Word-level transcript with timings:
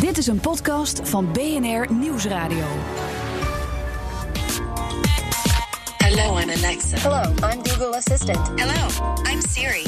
Dit 0.00 0.18
is 0.18 0.26
een 0.26 0.40
podcast 0.40 1.00
van 1.04 1.32
BNR 1.32 1.92
Nieuwsradio. 1.92 2.64
Hello, 5.98 6.38
I'm 6.38 6.50
Alexa. 6.50 6.98
Hello, 6.98 7.52
I'm 7.52 7.66
Google 7.66 7.96
Assistant. 7.96 8.38
Hello, 8.60 8.88
I'm 9.30 9.40
Siri. 9.40 9.82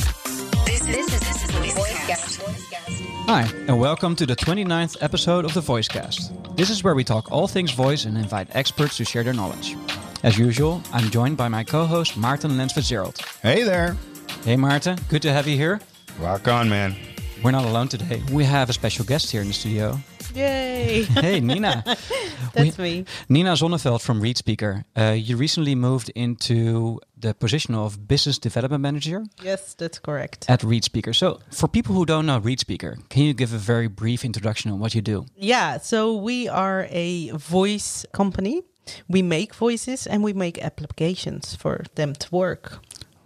This 0.65 0.81
is 0.81 0.87
This 0.87 1.07
is, 1.07 1.19
this 1.19 1.43
is 1.43 1.51
VoiceCast. 1.51 1.75
VoiceCast. 1.75 2.41
VoiceCast. 2.41 3.27
Hi, 3.27 3.45
and 3.67 3.81
welcome 3.81 4.15
to 4.15 4.27
the 4.27 4.37
29th 4.37 4.97
episode 5.01 5.45
of 5.45 5.53
the 5.53 5.61
Voicecast. 5.61 6.57
This 6.57 6.71
is 6.71 6.83
where 6.83 6.95
we 6.95 7.05
talk 7.05 7.33
all 7.33 7.49
things 7.49 7.73
voice 7.73 8.05
and 8.05 8.17
invite 8.17 8.49
experts 8.55 8.97
to 8.97 9.05
share 9.05 9.25
their 9.25 9.35
knowledge. 9.35 9.77
As 10.23 10.39
usual, 10.39 10.81
I'm 10.93 11.11
joined 11.11 11.37
by 11.37 11.49
my 11.49 11.65
co-host 11.65 12.17
Maarten 12.17 12.57
Lens-FitzGerald. 12.57 13.21
Hey 13.43 13.65
there. 13.65 13.97
Hey 14.45 14.57
Martin, 14.57 14.99
good 15.09 15.23
to 15.23 15.33
have 15.33 15.49
you 15.49 15.57
here. 15.57 15.81
Rock 16.21 16.47
on, 16.49 16.69
man. 16.69 16.95
We're 17.43 17.51
not 17.53 17.65
alone 17.65 17.89
today. 17.89 18.23
We 18.33 18.45
have 18.45 18.71
a 18.71 18.73
special 18.73 19.05
guest 19.05 19.31
here 19.31 19.41
in 19.43 19.49
the 19.49 19.55
studio. 19.55 19.99
Yay! 20.35 21.03
Hey 21.25 21.41
Nina. 21.41 21.83
That's 22.55 22.77
We- 22.79 22.85
me. 22.85 23.05
Nina 23.29 23.53
Zonneveld 23.53 24.01
from 24.03 24.21
ReadSpeaker. 24.21 24.85
Uh, 24.97 25.13
you 25.13 25.37
recently 25.37 25.75
moved 25.75 26.11
into 26.15 27.01
the 27.19 27.35
position 27.35 27.75
of 27.75 28.09
Business 28.09 28.39
Development 28.39 28.81
Manager 28.83 29.25
Yes, 29.43 29.75
that's 29.75 29.99
correct. 29.99 30.47
at 30.49 30.61
ReadSpeaker. 30.61 31.15
So, 31.15 31.41
for 31.51 31.69
people 31.69 31.95
who 31.95 32.05
don't 32.07 32.27
know 32.27 32.41
ReadSpeaker, 32.41 32.97
can 33.09 33.23
you 33.25 33.35
give 33.35 33.53
a 33.53 33.59
very 33.59 33.89
brief 33.89 34.25
introduction 34.25 34.71
on 34.73 34.79
what 34.81 34.95
you 34.95 35.03
do? 35.03 35.27
Yeah, 35.37 35.79
so 35.79 36.17
we 36.17 36.49
are 36.49 36.87
a 36.91 37.31
voice 37.31 38.05
company. 38.13 38.63
We 39.09 39.23
make 39.23 39.55
voices 39.55 40.07
and 40.07 40.23
we 40.25 40.33
make 40.33 40.59
applications 40.65 41.55
for 41.57 41.85
them 41.95 42.15
to 42.15 42.29
work. 42.35 42.79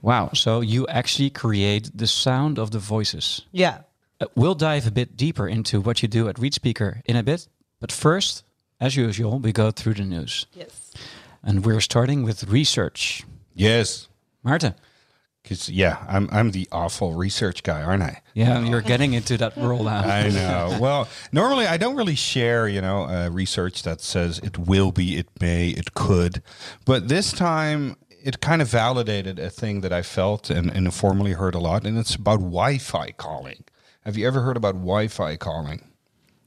Wow, 0.02 0.30
so 0.34 0.60
you 0.60 0.86
actually 0.88 1.30
create 1.30 1.90
the 1.94 2.06
sound 2.06 2.58
of 2.58 2.70
the 2.70 2.78
voices. 2.78 3.42
Yeah. 3.52 3.78
Uh, 4.20 4.26
we'll 4.34 4.54
dive 4.54 4.86
a 4.86 4.90
bit 4.90 5.16
deeper 5.16 5.48
into 5.48 5.80
what 5.80 6.02
you 6.02 6.08
do 6.08 6.28
at 6.28 6.36
ReadSpeaker 6.36 7.02
in 7.04 7.16
a 7.16 7.22
bit. 7.22 7.48
But 7.80 7.90
first, 7.90 8.44
as 8.80 8.96
usual, 8.96 9.38
we 9.38 9.52
go 9.52 9.70
through 9.70 9.94
the 9.94 10.04
news. 10.04 10.46
Yes. 10.52 10.92
And 11.42 11.64
we're 11.64 11.80
starting 11.80 12.22
with 12.22 12.44
research. 12.48 13.24
Yes. 13.54 14.08
Marta, 14.42 14.74
Cause 15.42 15.70
yeah, 15.70 16.04
I'm 16.06 16.28
I'm 16.30 16.50
the 16.50 16.68
awful 16.70 17.14
research 17.14 17.62
guy, 17.62 17.82
aren't 17.82 18.02
I? 18.02 18.20
yeah, 18.34 18.60
you're 18.60 18.82
getting 18.82 19.14
into 19.14 19.38
that 19.38 19.56
role 19.56 19.84
now. 19.84 20.02
I 20.02 20.28
know. 20.28 20.78
well, 20.80 21.08
normally 21.32 21.66
I 21.66 21.78
don't 21.78 21.96
really 21.96 22.14
share, 22.14 22.68
you 22.68 22.82
know, 22.82 23.04
uh, 23.04 23.30
research 23.32 23.82
that 23.84 24.02
says 24.02 24.38
it 24.40 24.58
will 24.58 24.92
be, 24.92 25.16
it 25.16 25.28
may, 25.40 25.70
it 25.70 25.94
could, 25.94 26.42
but 26.84 27.08
this 27.08 27.32
time 27.32 27.96
it 28.22 28.40
kind 28.40 28.60
of 28.60 28.68
validated 28.68 29.38
a 29.38 29.48
thing 29.48 29.80
that 29.80 29.94
I 29.94 30.02
felt 30.02 30.50
and, 30.50 30.70
and 30.70 30.92
formerly 30.92 31.32
heard 31.32 31.54
a 31.54 31.58
lot, 31.58 31.86
and 31.86 31.96
it's 31.96 32.14
about 32.14 32.40
Wi-Fi 32.40 33.12
calling. 33.12 33.64
Have 34.10 34.18
you 34.18 34.26
ever 34.26 34.40
heard 34.40 34.56
about 34.56 34.74
Wi-Fi 34.74 35.36
calling? 35.36 35.84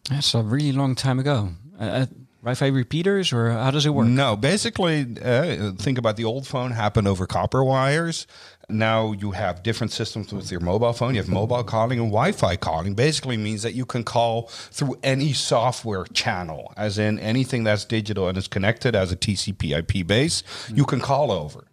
That's 0.09 0.33
a 0.33 0.43
really 0.43 0.73
long 0.73 0.95
time 0.95 1.17
ago. 1.17 1.51
Uh, 1.79 1.83
uh, 1.83 2.05
Wi-Fi 2.41 2.67
repeaters, 2.67 3.31
or 3.31 3.51
how 3.51 3.71
does 3.71 3.85
it 3.85 3.91
work? 3.91 4.05
No, 4.05 4.35
basically, 4.35 5.15
uh, 5.23 5.71
think 5.77 5.97
about 5.97 6.17
the 6.17 6.25
old 6.25 6.45
phone 6.45 6.71
happened 6.71 7.07
over 7.07 7.25
copper 7.25 7.63
wires. 7.63 8.27
Now 8.67 9.13
you 9.13 9.31
have 9.31 9.63
different 9.63 9.93
systems 9.93 10.33
with 10.33 10.51
your 10.51 10.59
mobile 10.59 10.91
phone. 10.91 11.15
You 11.15 11.21
have 11.21 11.29
mobile 11.29 11.63
calling 11.63 11.99
and 11.99 12.09
Wi-Fi 12.09 12.57
calling. 12.57 12.95
Basically 12.95 13.37
means 13.37 13.61
that 13.61 13.75
you 13.75 13.85
can 13.85 14.03
call 14.03 14.49
through 14.49 14.97
any 15.01 15.31
software 15.31 16.03
channel, 16.03 16.73
as 16.75 16.97
in 16.97 17.17
anything 17.17 17.63
that's 17.63 17.85
digital 17.85 18.27
and 18.27 18.37
is 18.37 18.49
connected 18.49 18.93
as 18.93 19.09
a 19.13 19.15
TCP/IP 19.15 20.05
base. 20.05 20.43
You 20.67 20.83
can 20.83 20.99
call 20.99 21.31
over. 21.31 21.63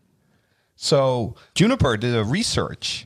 So 0.82 1.34
Juniper 1.54 1.98
did 1.98 2.16
a 2.16 2.24
research 2.24 3.04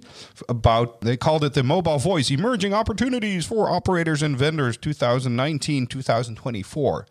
about 0.49 1.01
they 1.01 1.17
called 1.17 1.43
it 1.43 1.55
the 1.55 1.65
mobile 1.65 1.99
voice 1.99 2.31
emerging 2.31 2.73
opportunities 2.73 3.47
for 3.47 3.69
operators 3.69 4.23
and 4.23 4.39
vendors 4.39 4.77
2019 4.77 5.89
2024. 5.89 7.07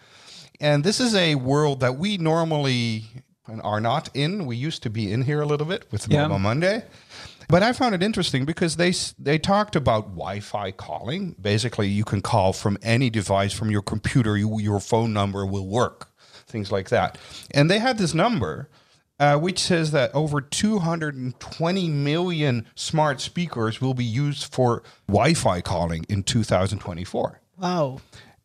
And 0.62 0.86
this 0.86 1.02
is 1.02 1.16
a 1.16 1.36
world 1.36 1.82
that 1.82 1.98
we 1.98 2.18
normally 2.18 3.04
are 3.62 3.82
not 3.82 4.08
in. 4.14 4.46
We 4.46 4.56
used 4.56 4.84
to 4.84 4.90
be 4.90 5.12
in 5.12 5.24
here 5.24 5.42
a 5.42 5.46
little 5.46 5.68
bit 5.68 5.86
with 5.92 6.08
Yeah. 6.08 6.28
Mobile 6.28 6.40
Monday. 6.40 6.86
But 7.50 7.62
I 7.62 7.74
found 7.74 7.94
it 7.94 8.02
interesting 8.02 8.46
because 8.46 8.78
they 8.78 8.94
they 9.20 9.38
talked 9.38 9.76
about 9.76 10.16
Wi-Fi 10.16 10.72
calling. 10.72 11.36
Basically, 11.42 11.90
you 11.90 12.06
can 12.06 12.22
call 12.22 12.54
from 12.54 12.78
any 12.82 13.10
device 13.10 13.52
from 13.52 13.70
your 13.70 13.82
computer. 13.82 14.38
You, 14.38 14.62
your 14.62 14.80
phone 14.80 15.12
number 15.12 15.46
will 15.46 15.68
work, 15.68 16.08
things 16.48 16.72
like 16.72 16.88
that. 16.88 17.18
And 17.52 17.70
they 17.70 17.80
had 17.80 17.98
this 17.98 18.14
number, 18.14 18.70
uh, 19.24 19.38
which 19.38 19.58
says 19.60 19.92
that 19.92 20.14
over 20.14 20.42
220 20.42 21.88
million 21.88 22.66
smart 22.76 23.22
speakers 23.22 23.80
will 23.80 23.94
be 23.94 24.04
used 24.04 24.54
for 24.54 24.84
Wi-Fi 25.08 25.62
calling 25.62 26.06
in 26.10 26.24
2024. 26.24 27.40
Wow. 27.58 28.02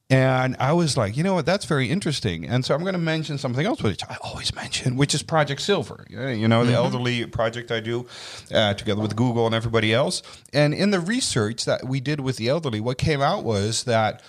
And 0.08 0.56
I 0.60 0.72
was 0.74 0.96
like, 0.96 1.16
you 1.16 1.24
know 1.24 1.34
what, 1.34 1.46
that's 1.46 1.64
very 1.64 1.90
interesting. 1.90 2.46
And 2.46 2.64
so 2.64 2.76
I'm 2.76 2.82
going 2.82 2.92
to 2.92 2.98
mention 3.00 3.38
something 3.38 3.66
else, 3.66 3.82
which 3.82 4.04
I 4.08 4.18
always 4.22 4.54
mention, 4.54 4.96
which 4.96 5.16
is 5.16 5.22
Project 5.24 5.60
Silver. 5.60 6.06
You 6.08 6.46
know, 6.46 6.64
the 6.64 6.74
elderly 6.74 7.26
project 7.26 7.72
I 7.72 7.80
do 7.80 8.06
uh, 8.54 8.74
together 8.74 9.02
with 9.02 9.16
Google 9.16 9.46
and 9.46 9.56
everybody 9.56 9.92
else. 9.92 10.22
And 10.52 10.72
in 10.72 10.92
the 10.92 11.00
research 11.00 11.64
that 11.64 11.88
we 11.88 11.98
did 11.98 12.20
with 12.20 12.36
the 12.36 12.48
elderly, 12.48 12.78
what 12.78 12.98
came 12.98 13.20
out 13.20 13.42
was 13.42 13.82
that 13.84 14.22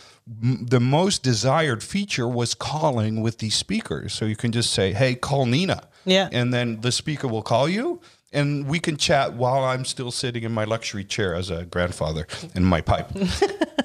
m- 0.44 0.66
the 0.66 0.80
most 0.80 1.22
desired 1.22 1.84
feature 1.84 2.28
was 2.28 2.56
calling 2.56 3.22
with 3.22 3.38
these 3.38 3.56
speakers. 3.56 4.14
So 4.14 4.26
you 4.26 4.36
can 4.36 4.52
just 4.52 4.74
say, 4.74 4.94
hey, 4.94 5.14
call 5.14 5.46
Nina. 5.46 5.88
Yeah. 6.10 6.30
And 6.32 6.54
then 6.54 6.82
the 6.82 6.92
speaker 6.92 7.28
will 7.28 7.42
call 7.42 7.70
you. 7.70 8.02
And 8.32 8.68
we 8.68 8.80
can 8.80 8.96
chat 8.98 9.34
while 9.34 9.64
I'm 9.64 9.86
still 9.86 10.12
sitting 10.12 10.44
in 10.44 10.52
my 10.52 10.64
luxury 10.64 11.04
chair 11.04 11.34
as 11.34 11.50
a 11.50 11.66
grandfather 11.66 12.28
in 12.54 12.64
my 12.64 12.80
pipe. 12.80 13.10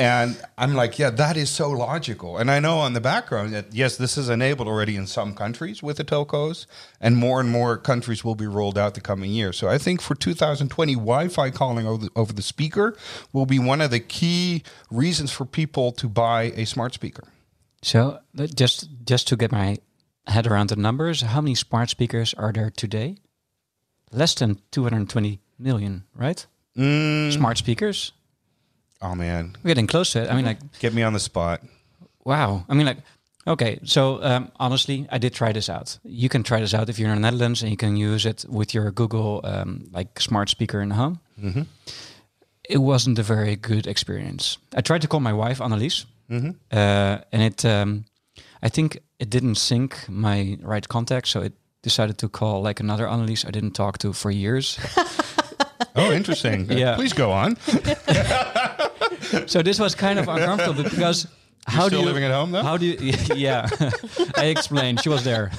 And 0.00 0.42
I'm 0.56 0.72
like, 0.72 0.98
yeah, 0.98 1.10
that 1.10 1.36
is 1.36 1.50
so 1.50 1.68
logical. 1.68 2.38
And 2.38 2.50
I 2.50 2.58
know 2.58 2.78
on 2.78 2.94
the 2.94 3.02
background 3.02 3.52
that, 3.52 3.74
yes, 3.74 3.98
this 3.98 4.16
is 4.16 4.30
enabled 4.30 4.66
already 4.66 4.96
in 4.96 5.06
some 5.06 5.34
countries 5.34 5.82
with 5.82 5.98
the 5.98 6.04
telcos, 6.04 6.64
and 7.02 7.18
more 7.18 7.38
and 7.38 7.50
more 7.50 7.76
countries 7.76 8.24
will 8.24 8.34
be 8.34 8.46
rolled 8.46 8.78
out 8.78 8.94
the 8.94 9.02
coming 9.02 9.30
year. 9.30 9.52
So 9.52 9.68
I 9.68 9.76
think 9.76 10.00
for 10.00 10.14
2020, 10.14 10.94
Wi 10.94 11.28
Fi 11.28 11.50
calling 11.50 11.86
over 11.86 12.06
the, 12.06 12.10
over 12.16 12.32
the 12.32 12.40
speaker 12.40 12.96
will 13.34 13.44
be 13.44 13.58
one 13.58 13.82
of 13.82 13.90
the 13.90 14.00
key 14.00 14.62
reasons 14.90 15.32
for 15.32 15.44
people 15.44 15.92
to 15.92 16.08
buy 16.08 16.44
a 16.56 16.64
smart 16.64 16.94
speaker. 16.94 17.24
So, 17.82 18.20
just 18.54 18.88
just 19.04 19.28
to 19.28 19.36
get 19.36 19.52
my 19.52 19.76
head 20.30 20.46
around 20.46 20.70
the 20.70 20.76
numbers, 20.76 21.20
how 21.22 21.40
many 21.40 21.54
smart 21.54 21.90
speakers 21.90 22.34
are 22.34 22.52
there 22.52 22.70
today? 22.70 23.16
Less 24.12 24.34
than 24.34 24.58
220 24.72 25.40
million, 25.58 26.04
right? 26.14 26.46
Smart 26.76 27.58
speakers. 27.58 28.12
Oh, 29.02 29.14
man. 29.14 29.56
We're 29.62 29.68
getting 29.70 29.86
close 29.86 30.12
to 30.12 30.22
it. 30.22 30.30
I 30.30 30.34
mean, 30.34 30.44
like, 30.44 30.58
Get 30.80 30.94
me 30.94 31.02
on 31.02 31.12
the 31.12 31.20
spot. 31.20 31.62
wow. 32.24 32.64
I 32.68 32.74
mean, 32.74 32.86
like, 32.86 32.98
okay. 33.46 33.78
So, 33.84 34.22
um, 34.22 34.50
honestly, 34.58 35.06
I 35.10 35.18
did 35.18 35.32
try 35.34 35.52
this 35.52 35.68
out. 35.68 35.98
You 36.04 36.28
can 36.28 36.42
try 36.42 36.60
this 36.60 36.74
out 36.74 36.88
if 36.88 36.98
you're 36.98 37.08
in 37.10 37.14
the 37.22 37.30
Netherlands 37.30 37.62
and 37.62 37.70
you 37.70 37.76
can 37.76 37.96
use 37.96 38.26
it 38.26 38.44
with 38.48 38.74
your 38.74 38.90
Google, 38.90 39.40
um, 39.44 39.88
like, 39.92 40.20
smart 40.20 40.48
speaker 40.48 40.80
in 40.80 40.88
the 40.90 40.94
home. 40.96 41.20
It 42.68 42.78
wasn't 42.78 43.18
a 43.18 43.22
very 43.22 43.56
good 43.56 43.86
experience. 43.86 44.58
I 44.74 44.80
tried 44.80 45.02
to 45.02 45.08
call 45.08 45.20
my 45.20 45.32
wife, 45.32 45.58
Annelies, 45.60 46.04
uh, 46.30 47.18
and 47.32 47.42
it, 47.42 47.64
um, 47.64 48.04
I 48.62 48.68
think 48.68 48.98
it 49.18 49.30
didn't 49.30 49.56
sync 49.56 50.08
my 50.08 50.58
right 50.62 50.86
contact. 50.88 51.28
So 51.28 51.40
it 51.42 51.52
decided 51.82 52.18
to 52.18 52.28
call 52.28 52.62
like 52.62 52.80
another 52.80 53.06
Annelies 53.06 53.44
I 53.46 53.50
didn't 53.50 53.72
talk 53.72 53.98
to 53.98 54.12
for 54.12 54.30
years. 54.30 54.78
Oh, 55.96 56.12
interesting. 56.12 56.66
Yeah. 56.78 56.94
Please 56.94 57.12
go 57.12 57.32
on. 57.32 57.56
so 59.46 59.62
this 59.62 59.78
was 59.78 59.94
kind 59.94 60.18
of 60.18 60.28
uncomfortable 60.28 60.84
because 60.84 61.26
how 61.66 61.86
still 61.86 61.90
do 61.90 61.96
you 61.98 62.04
living 62.06 62.24
at 62.24 62.30
home, 62.30 62.52
though? 62.52 62.62
How 62.62 62.76
do 62.76 62.86
you? 62.86 63.12
Yeah, 63.34 63.68
I 64.36 64.46
explained. 64.46 65.02
She 65.02 65.08
was 65.08 65.24
there. 65.24 65.50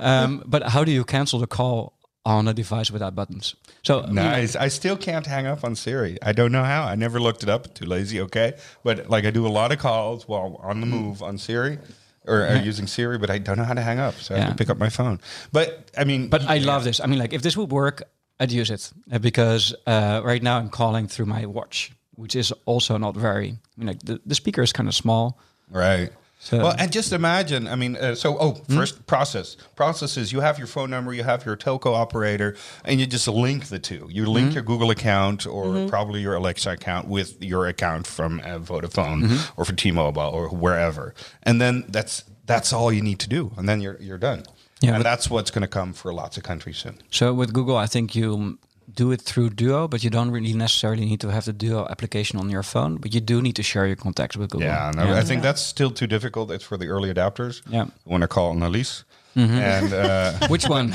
um, 0.00 0.42
but 0.46 0.62
how 0.62 0.84
do 0.84 0.92
you 0.92 1.04
cancel 1.04 1.38
the 1.38 1.46
call 1.46 1.97
on 2.28 2.46
a 2.48 2.52
device 2.54 2.90
without 2.90 3.14
buttons? 3.14 3.54
So 3.82 3.94
Nice. 4.02 4.54
I 4.56 4.68
still 4.68 4.96
can't 4.96 5.26
hang 5.26 5.46
up 5.46 5.64
on 5.64 5.74
Siri. 5.74 6.18
I 6.22 6.32
don't 6.32 6.52
know 6.52 6.64
how. 6.64 6.82
I 6.84 6.94
never 6.94 7.18
looked 7.20 7.42
it 7.42 7.48
up. 7.48 7.74
Too 7.74 7.86
lazy. 7.86 8.20
Okay, 8.20 8.52
but 8.84 9.08
like 9.08 9.24
I 9.24 9.30
do 9.30 9.46
a 9.46 9.54
lot 9.60 9.72
of 9.72 9.78
calls 9.78 10.28
while 10.28 10.60
on 10.62 10.80
the 10.80 10.86
move 10.86 11.22
on 11.22 11.38
Siri 11.38 11.78
or, 12.26 12.46
or 12.46 12.56
using 12.56 12.86
Siri, 12.86 13.18
but 13.18 13.30
I 13.30 13.38
don't 13.38 13.56
know 13.56 13.64
how 13.64 13.74
to 13.74 13.82
hang 13.90 13.98
up, 13.98 14.14
so 14.14 14.34
I 14.34 14.38
have 14.38 14.50
to 14.50 14.56
pick 14.56 14.70
up 14.70 14.78
my 14.78 14.90
phone. 14.90 15.20
But 15.52 15.90
I 15.96 16.04
mean, 16.04 16.28
But 16.28 16.42
I 16.42 16.58
love 16.58 16.84
this. 16.84 17.00
I 17.00 17.06
mean, 17.06 17.18
like 17.18 17.32
if 17.32 17.42
this 17.42 17.56
would 17.56 17.70
work, 17.70 18.02
I'd 18.40 18.52
use 18.52 18.70
it 18.70 18.92
because 19.20 19.74
uh, 19.86 20.20
right 20.24 20.42
now 20.42 20.58
I'm 20.58 20.68
calling 20.68 21.08
through 21.08 21.26
my 21.26 21.46
watch, 21.46 21.92
which 22.14 22.36
is 22.36 22.52
also 22.66 22.98
not 22.98 23.16
very. 23.16 23.48
I 23.48 23.74
mean, 23.76 23.86
like 23.88 24.02
the, 24.02 24.20
the 24.26 24.34
speaker 24.34 24.62
is 24.62 24.72
kind 24.72 24.88
of 24.88 24.94
small. 24.94 25.38
right. 25.70 26.10
So- 26.40 26.58
well, 26.58 26.74
and 26.78 26.92
just 26.92 27.12
imagine. 27.12 27.66
I 27.66 27.74
mean, 27.74 27.96
uh, 27.96 28.14
so 28.14 28.36
oh, 28.38 28.54
first 28.68 29.06
process. 29.06 29.56
Process 29.74 30.16
is 30.16 30.32
you 30.32 30.40
have 30.40 30.56
your 30.56 30.68
phone 30.68 30.88
number, 30.88 31.12
you 31.12 31.24
have 31.24 31.44
your 31.44 31.56
telco 31.56 31.94
operator, 31.94 32.54
and 32.84 33.00
you 33.00 33.06
just 33.06 33.26
link 33.26 33.66
the 33.66 33.78
two. 33.80 34.08
You 34.10 34.26
link 34.26 34.54
your 34.54 34.62
Google 34.62 34.90
account 34.90 35.46
or 35.46 35.88
probably 35.88 36.20
your 36.20 36.34
Alexa 36.34 36.70
account 36.70 37.08
with 37.08 37.42
your 37.42 37.66
account 37.66 38.06
from 38.06 38.40
uh, 38.40 38.58
Vodafone 38.60 39.50
or 39.56 39.64
for 39.64 39.72
T-Mobile 39.72 40.22
or 40.32 40.48
wherever, 40.48 41.12
and 41.42 41.60
then 41.60 41.84
that's 41.88 42.22
that's 42.46 42.72
all 42.72 42.92
you 42.92 43.02
need 43.02 43.18
to 43.18 43.28
do, 43.28 43.50
and 43.56 43.68
then 43.68 43.80
you're 43.80 43.96
you're 44.00 44.18
done. 44.18 44.44
Yeah, 44.80 44.94
and 44.94 45.04
that's 45.04 45.28
what's 45.28 45.50
going 45.50 45.62
to 45.62 45.68
come 45.68 45.92
for 45.92 46.14
lots 46.14 46.36
of 46.36 46.44
countries 46.44 46.78
soon. 46.78 46.98
So 47.10 47.34
with 47.34 47.52
Google, 47.52 47.76
I 47.76 47.86
think 47.86 48.14
you 48.14 48.58
do 48.94 49.12
it 49.12 49.20
through 49.20 49.50
Duo, 49.50 49.88
but 49.88 50.02
you 50.02 50.10
don't 50.10 50.30
really 50.30 50.52
necessarily 50.52 51.04
need 51.04 51.20
to 51.20 51.28
have 51.28 51.44
the 51.44 51.52
Duo 51.52 51.86
application 51.90 52.38
on 52.38 52.48
your 52.50 52.62
phone. 52.62 52.96
But 52.96 53.14
you 53.14 53.20
do 53.20 53.42
need 53.42 53.56
to 53.56 53.62
share 53.62 53.86
your 53.86 53.96
contacts 53.96 54.36
with 54.36 54.50
Google. 54.50 54.66
Yeah, 54.66 54.92
no, 54.94 55.12
I 55.14 55.22
think 55.22 55.42
that's 55.42 55.60
still 55.60 55.90
too 55.90 56.06
difficult. 56.06 56.50
It's 56.50 56.64
for 56.64 56.76
the 56.76 56.88
early 56.88 57.12
adapters. 57.12 57.62
Yeah. 57.68 57.84
who 58.04 58.10
want 58.10 58.22
to 58.22 58.28
call 58.28 58.54
Annelies. 58.54 59.04
And 59.36 59.92
uh, 59.92 60.32
Which 60.48 60.68
one? 60.68 60.90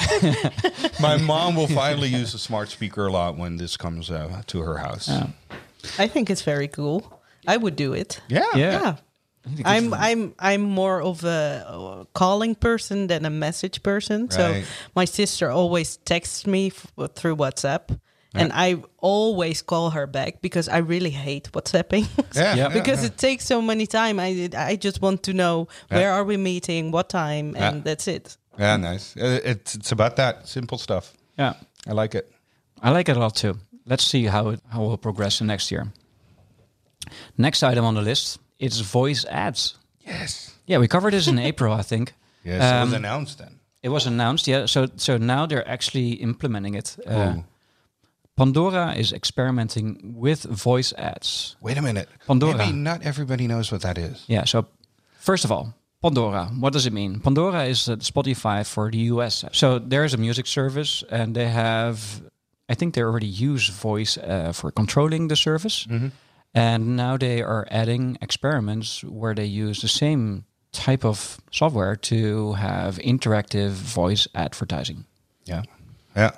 my 1.00 1.18
mom 1.18 1.56
will 1.56 1.68
finally 1.68 2.10
use 2.10 2.34
a 2.34 2.40
smart 2.40 2.70
speaker 2.70 3.08
a 3.08 3.12
lot 3.12 3.38
when 3.38 3.58
this 3.58 3.78
comes 3.78 4.10
uh, 4.10 4.42
to 4.48 4.60
her 4.62 4.78
house. 4.78 5.08
Yeah. 5.08 5.28
I 5.98 6.08
think 6.08 6.30
it's 6.30 6.42
very 6.42 6.68
cool. 6.68 7.22
I 7.48 7.58
would 7.58 7.76
do 7.76 7.94
it. 7.94 8.20
Yeah. 8.28 8.44
Yeah. 8.56 8.82
Yeah. 8.82 8.96
I'm 9.66 9.94
I'm 9.94 10.34
I'm 10.40 10.62
more 10.62 11.02
of 11.02 11.24
a 11.24 12.06
calling 12.14 12.56
person 12.56 13.08
than 13.08 13.26
a 13.26 13.30
message 13.30 13.84
person. 13.84 14.30
So 14.32 14.62
my 14.96 15.06
sister 15.06 15.50
always 15.52 15.98
texts 15.98 16.46
me 16.48 16.68
f- 16.68 17.12
through 17.16 17.36
WhatsApp, 17.38 18.00
and 18.34 18.52
I 18.54 18.78
always 19.02 19.62
call 19.62 19.90
her 19.92 20.08
back 20.08 20.42
because 20.42 20.70
I 20.70 20.78
really 20.78 21.10
hate 21.12 21.52
WhatsApping. 21.52 22.06
Yeah, 22.36 22.56
Yeah. 22.56 22.70
because 22.74 23.02
yeah. 23.02 23.08
it 23.12 23.18
takes 23.18 23.46
so 23.46 23.62
many 23.62 23.86
time. 23.86 24.20
I 24.20 24.50
I 24.72 24.78
just 24.84 25.02
want 25.02 25.22
to 25.24 25.34
know 25.34 25.68
where 25.90 26.12
are 26.14 26.24
we 26.26 26.38
meeting, 26.38 26.92
what 26.94 27.10
time, 27.10 27.56
and 27.58 27.76
Yeah. 27.76 27.84
that's 27.84 28.08
it. 28.08 28.38
Yeah, 28.60 28.78
nice. 28.78 29.16
Uh, 29.18 29.40
It's 29.52 29.76
it's 29.76 29.92
about 29.92 30.16
that 30.16 30.48
simple 30.48 30.78
stuff. 30.78 31.14
Yeah. 31.40 31.54
I 31.90 31.92
like 32.02 32.18
it. 32.18 32.26
I 32.82 32.92
like 32.98 33.12
it 33.12 33.18
a 33.18 33.20
lot 33.20 33.36
too. 33.36 33.54
Let's 33.86 34.06
see 34.10 34.30
how 34.30 34.52
it 34.52 34.60
how 34.70 34.84
it 34.86 34.88
will 34.88 34.98
progress 34.98 35.42
in 35.42 35.48
next 35.48 35.72
year. 35.72 35.86
Next 37.38 37.64
item 37.64 37.86
on 37.86 37.96
the 37.96 38.02
list 38.02 38.40
is 38.66 38.80
voice 38.82 39.26
ads. 39.30 39.78
Yes. 40.08 40.52
Yeah, 40.68 40.80
we 40.82 40.88
covered 40.88 41.14
this 41.14 41.28
in 41.28 41.40
April, 41.52 41.74
I 41.80 41.84
think. 41.84 42.14
Yes, 42.44 42.62
it 42.62 42.84
was 42.86 42.94
Um, 42.94 42.94
announced 42.94 43.38
then. 43.38 43.60
It 43.82 43.90
was 43.90 44.06
announced, 44.06 44.48
yeah. 44.48 44.66
So 44.68 44.88
so 44.96 45.18
now 45.18 45.46
they're 45.48 45.68
actually 45.74 46.14
implementing 46.22 46.76
it. 46.76 46.98
Uh, 47.08 47.36
Pandora 48.36 48.94
is 48.98 49.12
experimenting 49.14 50.16
with 50.18 50.44
voice 50.44 50.94
ads. 50.98 51.56
Wait 51.62 51.78
a 51.78 51.82
minute. 51.82 52.08
Pandora. 52.28 52.58
Maybe 52.58 52.72
not 52.74 53.02
everybody 53.04 53.46
knows 53.48 53.72
what 53.72 53.82
that 53.82 53.98
is. 53.98 54.24
Yeah. 54.28 54.46
So 54.46 54.66
first 55.20 55.46
of 55.46 55.52
all, 55.52 55.74
Pandora. 56.02 56.46
What 56.60 56.74
does 56.74 56.86
it 56.86 56.94
mean? 56.94 57.20
Pandora 57.20 57.66
is 57.66 57.88
uh, 57.88 57.96
Spotify 57.98 58.66
for 58.66 58.90
the 58.92 58.98
US. 59.14 59.46
So 59.52 59.80
there's 59.80 60.14
a 60.14 60.18
music 60.18 60.48
service, 60.48 61.04
and 61.12 61.36
they 61.36 61.48
have, 61.48 62.22
I 62.68 62.76
think 62.76 62.94
they 62.96 63.04
already 63.04 63.28
use 63.28 63.70
voice 63.70 64.18
uh, 64.18 64.52
for 64.54 64.72
controlling 64.72 65.28
the 65.30 65.36
service, 65.36 65.88
and 66.54 66.96
now 66.96 67.18
they 67.18 67.42
are 67.42 67.68
adding 67.72 68.18
experiments 68.22 69.04
where 69.04 69.34
they 69.34 69.46
use 69.46 69.82
the 69.82 69.88
same 69.88 70.46
type 70.72 71.06
of 71.06 71.40
software 71.52 71.96
to 71.96 72.54
have 72.54 72.98
interactive 72.98 73.72
voice 73.72 74.28
advertising. 74.34 75.06
Yeah. 75.46 75.64
Yeah. 76.16 76.32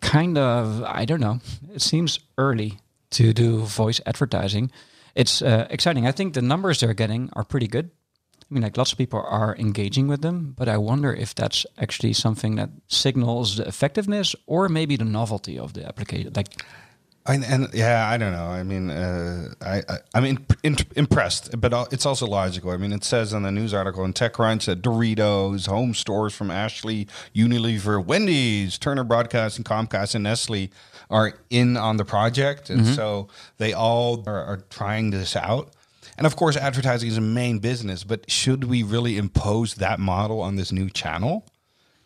kind 0.00 0.38
of 0.38 0.82
i 0.84 1.04
don't 1.04 1.20
know 1.20 1.40
it 1.74 1.82
seems 1.82 2.18
early 2.38 2.78
to 3.10 3.32
do 3.32 3.60
voice 3.60 4.00
advertising 4.06 4.70
it's 5.14 5.42
uh, 5.42 5.66
exciting 5.70 6.06
i 6.06 6.12
think 6.12 6.32
the 6.34 6.42
numbers 6.42 6.80
they're 6.80 6.94
getting 6.94 7.28
are 7.34 7.44
pretty 7.44 7.66
good 7.66 7.90
i 8.40 8.46
mean 8.54 8.62
like 8.62 8.76
lots 8.78 8.92
of 8.92 8.98
people 8.98 9.20
are 9.28 9.54
engaging 9.58 10.08
with 10.08 10.22
them 10.22 10.54
but 10.56 10.68
i 10.68 10.76
wonder 10.78 11.12
if 11.12 11.34
that's 11.34 11.66
actually 11.78 12.12
something 12.14 12.56
that 12.56 12.70
signals 12.88 13.56
the 13.56 13.66
effectiveness 13.68 14.34
or 14.46 14.68
maybe 14.68 14.96
the 14.96 15.04
novelty 15.04 15.58
of 15.58 15.72
the 15.74 15.86
application 15.86 16.32
like 16.34 16.62
And, 17.30 17.44
and 17.44 17.68
yeah, 17.72 18.08
I 18.08 18.16
don't 18.16 18.32
know. 18.32 18.46
I 18.46 18.62
mean, 18.64 18.90
uh, 18.90 19.54
I, 19.60 19.82
I 19.88 19.98
I'm 20.14 20.24
in, 20.24 20.46
in, 20.64 20.76
impressed, 20.96 21.60
but 21.60 21.72
it's 21.92 22.04
also 22.04 22.26
logical. 22.26 22.72
I 22.72 22.76
mean, 22.76 22.92
it 22.92 23.04
says 23.04 23.32
in 23.32 23.44
the 23.44 23.52
news 23.52 23.72
article 23.72 24.04
in 24.04 24.12
TechCrunch 24.12 24.64
that 24.64 24.82
Doritos, 24.82 25.66
home 25.66 25.94
stores 25.94 26.34
from 26.34 26.50
Ashley, 26.50 27.06
Unilever, 27.34 28.04
Wendy's, 28.04 28.78
Turner 28.78 29.04
Broadcasting, 29.04 29.64
Comcast, 29.64 30.16
and 30.16 30.24
Nestle 30.24 30.70
are 31.08 31.34
in 31.50 31.76
on 31.76 31.98
the 31.98 32.04
project, 32.04 32.68
and 32.68 32.86
so 32.86 33.28
they 33.58 33.72
all 33.72 34.24
are, 34.26 34.44
are 34.44 34.56
trying 34.70 35.10
this 35.10 35.36
out. 35.36 35.72
And 36.18 36.26
of 36.26 36.36
course, 36.36 36.56
advertising 36.56 37.08
is 37.08 37.16
a 37.16 37.22
main 37.22 37.60
business, 37.60 38.04
but 38.04 38.30
should 38.30 38.64
we 38.64 38.82
really 38.82 39.16
impose 39.16 39.74
that 39.76 39.98
model 40.00 40.40
on 40.40 40.56
this 40.56 40.72
new 40.72 40.90
channel? 40.90 41.46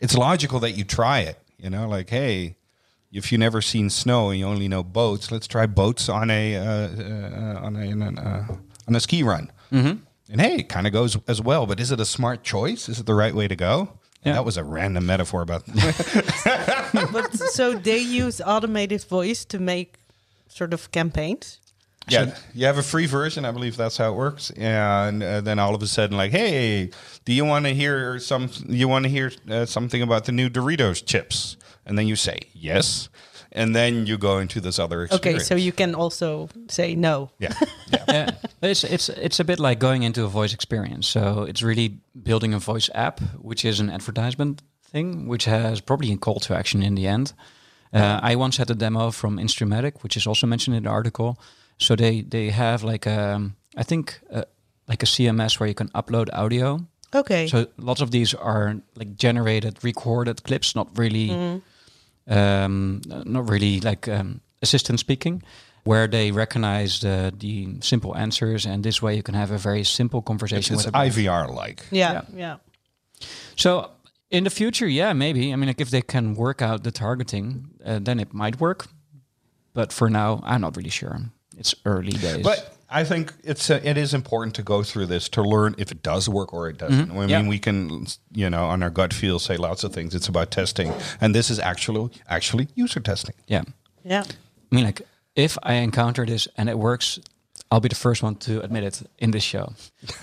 It's 0.00 0.16
logical 0.16 0.60
that 0.60 0.72
you 0.72 0.84
try 0.84 1.20
it. 1.20 1.38
You 1.58 1.70
know, 1.70 1.88
like 1.88 2.10
hey, 2.10 2.56
if 3.14 3.30
you 3.30 3.38
never 3.38 3.62
seen 3.62 3.88
snow 3.88 4.30
and 4.30 4.38
you 4.38 4.46
only 4.46 4.68
know 4.68 4.82
boats, 4.82 5.30
let's 5.30 5.46
try 5.46 5.66
boats 5.66 6.08
on 6.08 6.30
a 6.30 6.56
uh, 6.56 6.62
uh, 6.62 7.60
on 7.62 7.76
a 7.76 7.92
on 7.92 8.02
a, 8.02 8.20
uh, 8.20 8.56
on 8.88 8.96
a 8.96 9.00
ski 9.00 9.22
run. 9.22 9.50
Mm-hmm. 9.72 10.02
And 10.30 10.40
hey, 10.40 10.56
it 10.56 10.68
kind 10.68 10.86
of 10.86 10.92
goes 10.92 11.16
as 11.28 11.40
well. 11.40 11.66
But 11.66 11.80
is 11.80 11.90
it 11.90 12.00
a 12.00 12.04
smart 12.04 12.42
choice? 12.42 12.88
Is 12.88 12.98
it 12.98 13.06
the 13.06 13.14
right 13.14 13.34
way 13.34 13.46
to 13.46 13.56
go? 13.56 13.98
Yeah. 14.24 14.32
That 14.32 14.44
was 14.44 14.56
a 14.56 14.64
random 14.64 15.06
metaphor 15.06 15.42
about. 15.42 15.64
But 17.12 17.34
so 17.34 17.74
they 17.74 17.98
use 17.98 18.40
automated 18.40 19.04
voice 19.04 19.44
to 19.46 19.58
make 19.58 19.98
sort 20.48 20.72
of 20.72 20.90
campaigns. 20.90 21.60
Yeah, 22.08 22.36
you 22.54 22.66
have 22.66 22.78
a 22.78 22.82
free 22.82 23.06
version. 23.06 23.44
I 23.44 23.50
believe 23.50 23.76
that's 23.76 23.96
how 23.96 24.12
it 24.12 24.16
works. 24.16 24.50
And 24.50 25.22
uh, 25.22 25.40
then 25.40 25.58
all 25.58 25.74
of 25.74 25.82
a 25.82 25.86
sudden, 25.86 26.16
like, 26.16 26.32
hey, 26.32 26.90
do 27.24 27.32
you 27.32 27.44
want 27.44 27.64
to 27.64 27.74
hear 27.74 28.18
some? 28.18 28.50
You 28.66 28.88
want 28.88 29.04
to 29.04 29.08
hear 29.08 29.32
uh, 29.50 29.64
something 29.64 30.02
about 30.02 30.24
the 30.26 30.32
new 30.32 30.50
Doritos 30.50 31.04
chips? 31.04 31.56
And 31.86 31.98
then 31.98 32.06
you 32.06 32.16
say 32.16 32.38
yes, 32.52 33.08
and 33.52 33.74
then 33.74 34.06
you 34.06 34.18
go 34.18 34.38
into 34.38 34.60
this 34.60 34.78
other 34.78 35.04
experience. 35.04 35.42
Okay, 35.42 35.44
so 35.44 35.54
you 35.54 35.72
can 35.72 35.94
also 35.94 36.48
say 36.68 36.94
no. 36.94 37.30
yeah, 37.38 37.52
yeah. 37.92 38.04
yeah, 38.08 38.30
it's 38.62 38.84
it's 38.84 39.08
it's 39.08 39.40
a 39.40 39.44
bit 39.44 39.58
like 39.58 39.78
going 39.78 40.02
into 40.02 40.24
a 40.24 40.28
voice 40.28 40.52
experience. 40.52 41.06
So 41.06 41.44
it's 41.44 41.62
really 41.62 41.98
building 42.22 42.54
a 42.54 42.58
voice 42.58 42.90
app, 42.94 43.20
which 43.38 43.64
is 43.64 43.80
an 43.80 43.90
advertisement 43.90 44.62
thing, 44.82 45.28
which 45.28 45.44
has 45.44 45.80
probably 45.80 46.12
a 46.12 46.16
call 46.16 46.40
to 46.40 46.54
action 46.54 46.82
in 46.82 46.94
the 46.94 47.06
end. 47.06 47.32
Uh, 47.92 48.18
I 48.22 48.34
once 48.34 48.56
had 48.56 48.70
a 48.70 48.74
demo 48.74 49.10
from 49.12 49.38
Instreamatic, 49.38 50.02
which 50.02 50.16
is 50.16 50.26
also 50.26 50.46
mentioned 50.46 50.76
in 50.76 50.82
the 50.82 50.90
article. 50.90 51.38
So 51.78 51.96
they 51.96 52.22
they 52.22 52.50
have 52.50 52.82
like 52.82 53.06
um 53.06 53.56
I 53.76 53.82
think 53.82 54.20
uh, 54.30 54.44
like 54.88 55.02
a 55.02 55.06
CMS 55.06 55.58
where 55.58 55.68
you 55.68 55.74
can 55.74 55.88
upload 55.88 56.28
audio. 56.32 56.86
Okay. 57.14 57.46
So 57.46 57.66
lots 57.76 58.00
of 58.00 58.10
these 58.10 58.34
are 58.34 58.76
like 58.96 59.16
generated, 59.16 59.82
recorded 59.84 60.42
clips, 60.42 60.74
not 60.74 60.88
really, 60.98 61.62
um, 62.26 63.00
not 63.06 63.48
really 63.48 63.80
like 63.80 64.08
um, 64.08 64.40
assistant 64.62 64.98
speaking, 64.98 65.42
where 65.84 66.08
they 66.08 66.32
recognize 66.32 67.00
the 67.00 67.32
the 67.36 67.76
simple 67.80 68.16
answers, 68.16 68.66
and 68.66 68.82
this 68.82 69.00
way 69.00 69.14
you 69.14 69.22
can 69.22 69.34
have 69.34 69.52
a 69.52 69.58
very 69.58 69.84
simple 69.84 70.22
conversation 70.22 70.74
it's 70.74 70.86
with. 70.86 70.94
IVR 70.94 71.54
like. 71.54 71.84
yeah, 71.90 72.12
yeah. 72.12 72.22
yeah. 72.36 72.56
So 73.56 73.90
in 74.30 74.44
the 74.44 74.50
future, 74.50 74.88
yeah, 74.88 75.12
maybe. 75.12 75.52
I 75.52 75.56
mean, 75.56 75.68
like 75.68 75.80
if 75.80 75.90
they 75.90 76.02
can 76.02 76.34
work 76.34 76.62
out 76.62 76.82
the 76.82 76.90
targeting, 76.90 77.70
uh, 77.84 78.00
then 78.02 78.18
it 78.18 78.34
might 78.34 78.60
work. 78.60 78.88
But 79.72 79.92
for 79.92 80.10
now, 80.10 80.40
I'm 80.44 80.60
not 80.60 80.76
really 80.76 80.90
sure. 80.90 81.20
It's 81.58 81.74
early 81.84 82.12
days. 82.12 82.42
But 82.42 82.76
I 82.90 83.04
think 83.04 83.32
it's 83.44 83.70
uh, 83.70 83.80
it 83.84 83.96
is 83.96 84.12
important 84.14 84.54
to 84.56 84.62
go 84.62 84.82
through 84.82 85.06
this 85.06 85.28
to 85.30 85.42
learn 85.42 85.74
if 85.78 85.90
it 85.90 86.02
does 86.02 86.28
work 86.28 86.52
or 86.52 86.68
it 86.68 86.78
doesn't. 86.78 87.10
I 87.10 87.14
mean, 87.14 87.28
Yeah. 87.28 87.48
we 87.48 87.58
can 87.58 88.06
you 88.32 88.48
know 88.50 88.66
on 88.66 88.82
our 88.82 88.90
gut 88.90 89.12
feel 89.14 89.38
say 89.38 89.56
lots 89.56 89.84
of 89.84 89.92
things. 89.92 90.14
It's 90.14 90.28
about 90.28 90.50
testing, 90.50 90.92
and 91.20 91.34
this 91.34 91.50
is 91.50 91.58
actually 91.58 92.08
actually 92.28 92.68
user 92.76 93.00
testing. 93.00 93.34
yeah, 93.48 93.62
Yeah. 94.04 94.24
I 94.72 94.74
mean, 94.74 94.84
like 94.84 95.02
if 95.36 95.56
I 95.62 95.74
encounter 95.82 96.26
this 96.26 96.48
and 96.56 96.68
it 96.68 96.78
works, 96.78 97.18
I'll 97.70 97.80
be 97.80 97.88
the 97.88 97.96
first 97.96 98.22
one 98.22 98.36
to 98.36 98.60
admit 98.62 98.84
it 98.84 99.02
in 99.18 99.30
this 99.32 99.42
show. 99.44 99.72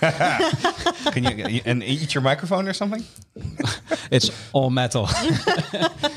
Can 0.00 1.24
you 1.24 1.60
and 1.66 1.82
eat 1.82 2.14
your 2.14 2.22
microphone 2.22 2.68
or 2.68 2.72
something? 2.74 3.04
It's 4.10 4.30
all 4.52 4.70
metal. 4.70 5.08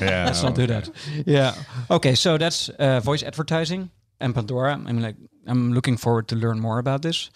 Yeah, 0.00 0.26
Let's 0.26 0.42
not 0.42 0.54
do 0.54 0.66
that. 0.66 0.90
Yeah. 1.26 1.54
Okay. 1.88 2.14
So 2.14 2.36
that's 2.38 2.68
uh, 2.68 3.00
voice 3.00 3.22
advertising 3.26 3.90
and 4.20 4.34
Pandora. 4.34 4.72
I 4.74 4.76
mean, 4.92 5.02
like, 5.02 5.16
I'm 5.46 5.72
looking 5.72 5.96
forward 5.98 6.26
to 6.28 6.36
learn 6.36 6.60
more 6.60 6.78
about 6.78 7.02
this. 7.02 7.30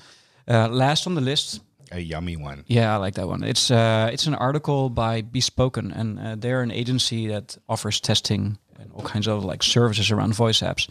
Uh, 0.48 0.68
last 0.68 1.06
on 1.06 1.14
the 1.14 1.20
list, 1.20 1.60
A 1.92 1.98
yummy 2.00 2.36
one. 2.36 2.64
yeah, 2.66 2.94
I 2.94 2.96
like 2.98 3.14
that 3.14 3.28
one. 3.28 3.44
It's 3.44 3.70
uh, 3.70 4.10
it's 4.12 4.26
an 4.26 4.34
article 4.34 4.90
by 4.90 5.22
Bespoken, 5.22 5.92
and 5.92 6.18
uh, 6.18 6.34
they're 6.36 6.62
an 6.62 6.70
agency 6.72 7.28
that 7.28 7.58
offers 7.68 8.00
testing 8.00 8.58
and 8.80 8.90
all 8.92 9.02
kinds 9.02 9.28
of 9.28 9.44
like 9.44 9.62
services 9.62 10.10
around 10.10 10.34
voice 10.34 10.62
apps. 10.62 10.88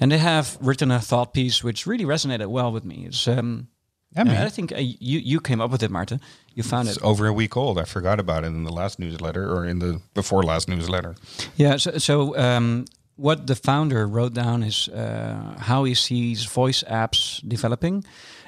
And 0.00 0.10
they 0.10 0.18
have 0.18 0.56
written 0.60 0.90
a 0.90 0.98
thought 1.00 1.32
piece 1.34 1.62
which 1.64 1.86
really 1.86 2.04
resonated 2.06 2.46
well 2.50 2.72
with 2.72 2.84
me. 2.84 3.04
It's 3.06 3.28
um, 3.28 3.68
I 4.16 4.24
mean- 4.24 4.46
I 4.46 4.48
think 4.50 4.72
uh, 4.72 4.76
you 4.78 5.20
you 5.20 5.40
came 5.40 5.60
up 5.64 5.70
with 5.70 5.82
it, 5.82 5.90
Maarten. 5.90 6.20
You 6.54 6.62
found 6.64 6.88
it. 6.88 6.96
It's 6.96 7.04
over 7.04 7.26
a 7.26 7.32
week 7.32 7.56
old. 7.56 7.78
I 7.78 7.84
forgot 7.84 8.18
about 8.18 8.44
it 8.44 8.48
in 8.48 8.64
the 8.64 8.72
last 8.72 8.98
newsletter 8.98 9.44
or 9.54 9.66
in 9.68 9.78
the 9.78 10.00
before 10.14 10.42
last 10.42 10.68
newsletter. 10.68 11.14
Yeah. 11.56 11.76
So, 11.78 11.98
so 11.98 12.36
um, 12.36 12.84
what 13.20 13.46
the 13.46 13.54
founder 13.54 14.06
wrote 14.06 14.34
down 14.34 14.62
is 14.62 14.88
uh, 14.88 15.54
how 15.68 15.84
he 15.84 15.94
sees 15.94 16.44
voice 16.44 16.82
apps 16.88 17.40
developing, 17.46 18.04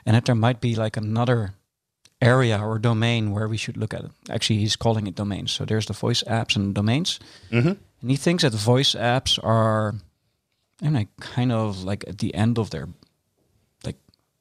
and 0.07 0.15
that 0.17 0.25
there 0.25 0.35
might 0.35 0.61
be 0.61 0.75
like 0.75 0.97
another 0.97 1.55
area 2.21 2.59
or 2.59 2.79
domain 2.79 3.33
where 3.33 3.49
we 3.49 3.57
should 3.57 3.77
look 3.77 3.95
at 3.95 4.05
it. 4.05 4.11
Actually, 4.31 4.61
he's 4.61 4.77
calling 4.77 5.07
it 5.07 5.15
domains. 5.15 5.53
So 5.53 5.65
there's 5.65 5.87
the 5.87 5.93
voice 5.93 6.23
apps 6.27 6.57
and 6.57 6.75
domains, 6.75 7.19
Mm-hmm. 7.51 7.69
and 8.01 8.11
he 8.11 8.17
thinks 8.17 8.43
that 8.43 8.55
voice 8.55 8.95
apps 8.95 9.39
are, 9.43 9.95
and 10.83 10.95
like 10.95 11.09
kind 11.21 11.53
of 11.53 11.85
like 11.85 12.05
at 12.09 12.19
the 12.19 12.35
end 12.35 12.59
of 12.59 12.71
their, 12.71 12.89
like, 13.85 13.97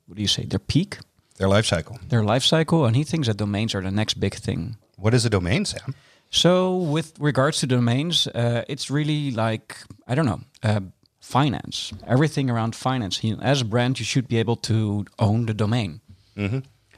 what 0.08 0.16
do 0.16 0.22
you 0.22 0.28
say, 0.28 0.46
their 0.46 0.60
peak, 0.68 0.98
Their 1.38 1.50
life 1.50 1.66
cycle. 1.66 1.98
their 2.10 2.24
life 2.24 2.44
cycle, 2.44 2.86
and 2.86 2.96
he 2.96 3.04
thinks 3.04 3.28
that 3.28 3.38
domains 3.38 3.74
are 3.76 3.82
the 3.84 3.92
next 3.92 4.20
big 4.20 4.36
thing. 4.36 4.78
What 4.98 5.14
is 5.14 5.26
a 5.26 5.30
domain, 5.30 5.66
Sam? 5.66 5.94
So, 6.34 6.78
with 6.78 7.20
regards 7.20 7.60
to 7.60 7.68
domains, 7.68 8.26
uh, 8.28 8.64
it's 8.68 8.90
really 8.90 9.32
like 9.32 9.78
I 10.08 10.16
don't 10.16 10.26
know, 10.26 10.40
uh, 10.64 10.80
finance. 11.20 11.94
Everything 12.08 12.50
around 12.50 12.76
finance. 12.76 13.22
As 13.42 13.62
a 13.62 13.66
brand, 13.66 14.00
you 14.00 14.06
should 14.06 14.28
be 14.28 14.38
able 14.40 14.56
to 14.56 15.06
own 15.18 15.46
the 15.46 15.54
domain. 15.54 16.00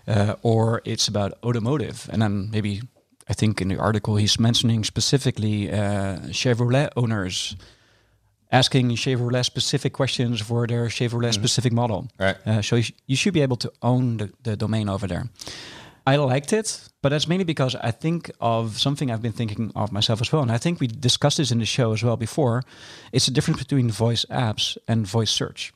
Uh, 0.08 0.36
or 0.42 0.82
it's 0.86 1.08
about 1.08 1.32
automotive, 1.44 2.10
and 2.12 2.22
then 2.22 2.50
maybe 2.52 2.82
I 3.30 3.34
think 3.34 3.62
in 3.62 3.70
the 3.70 3.78
article 3.80 4.18
he's 4.18 4.38
mentioning 4.40 4.84
specifically 4.84 5.72
uh, 5.72 6.20
Chevrolet 6.32 6.90
owners 6.96 7.56
asking 8.52 8.90
Chevrolet 8.96 9.44
specific 9.44 9.94
questions 9.94 10.42
for 10.42 10.68
their 10.68 10.88
Chevrolet 10.90 11.34
specific 11.34 11.74
model. 11.74 12.08
Right. 12.20 12.36
Uh, 12.46 12.62
so 12.62 12.75
you, 12.75 12.84
sh- 12.84 12.92
you 13.08 13.16
should 13.16 13.34
be 13.34 13.42
able 13.42 13.58
to 13.58 13.72
own 13.82 14.18
the, 14.18 14.30
the 14.44 14.56
domain 14.56 14.90
over 14.90 15.08
there. 15.08 15.25
I 16.05 16.17
liked 16.17 16.51
it, 16.51 16.89
but 17.01 17.10
that's 17.10 17.27
mainly 17.27 17.45
because 17.45 17.75
I 17.75 17.91
think 17.91 18.29
of 18.41 18.77
something 18.77 19.10
I've 19.10 19.22
been 19.22 19.31
thinking 19.31 19.72
of 19.75 19.91
myself 19.91 20.22
as 20.22 20.31
well. 20.31 20.41
And 20.41 20.51
I 20.51 20.57
think 20.57 20.79
we 20.79 20.88
discussed 20.88 21.38
this 21.38 21.51
in 21.51 21.60
the 21.60 21.65
show 21.65 21.93
as 21.93 22.03
well 22.03 22.17
before. 22.17 22.63
It's 23.13 23.25
the 23.25 23.31
difference 23.31 23.63
between 23.63 23.89
voice 23.89 24.25
apps 24.29 24.77
and 24.88 25.07
voice 25.07 25.31
search. 25.31 25.74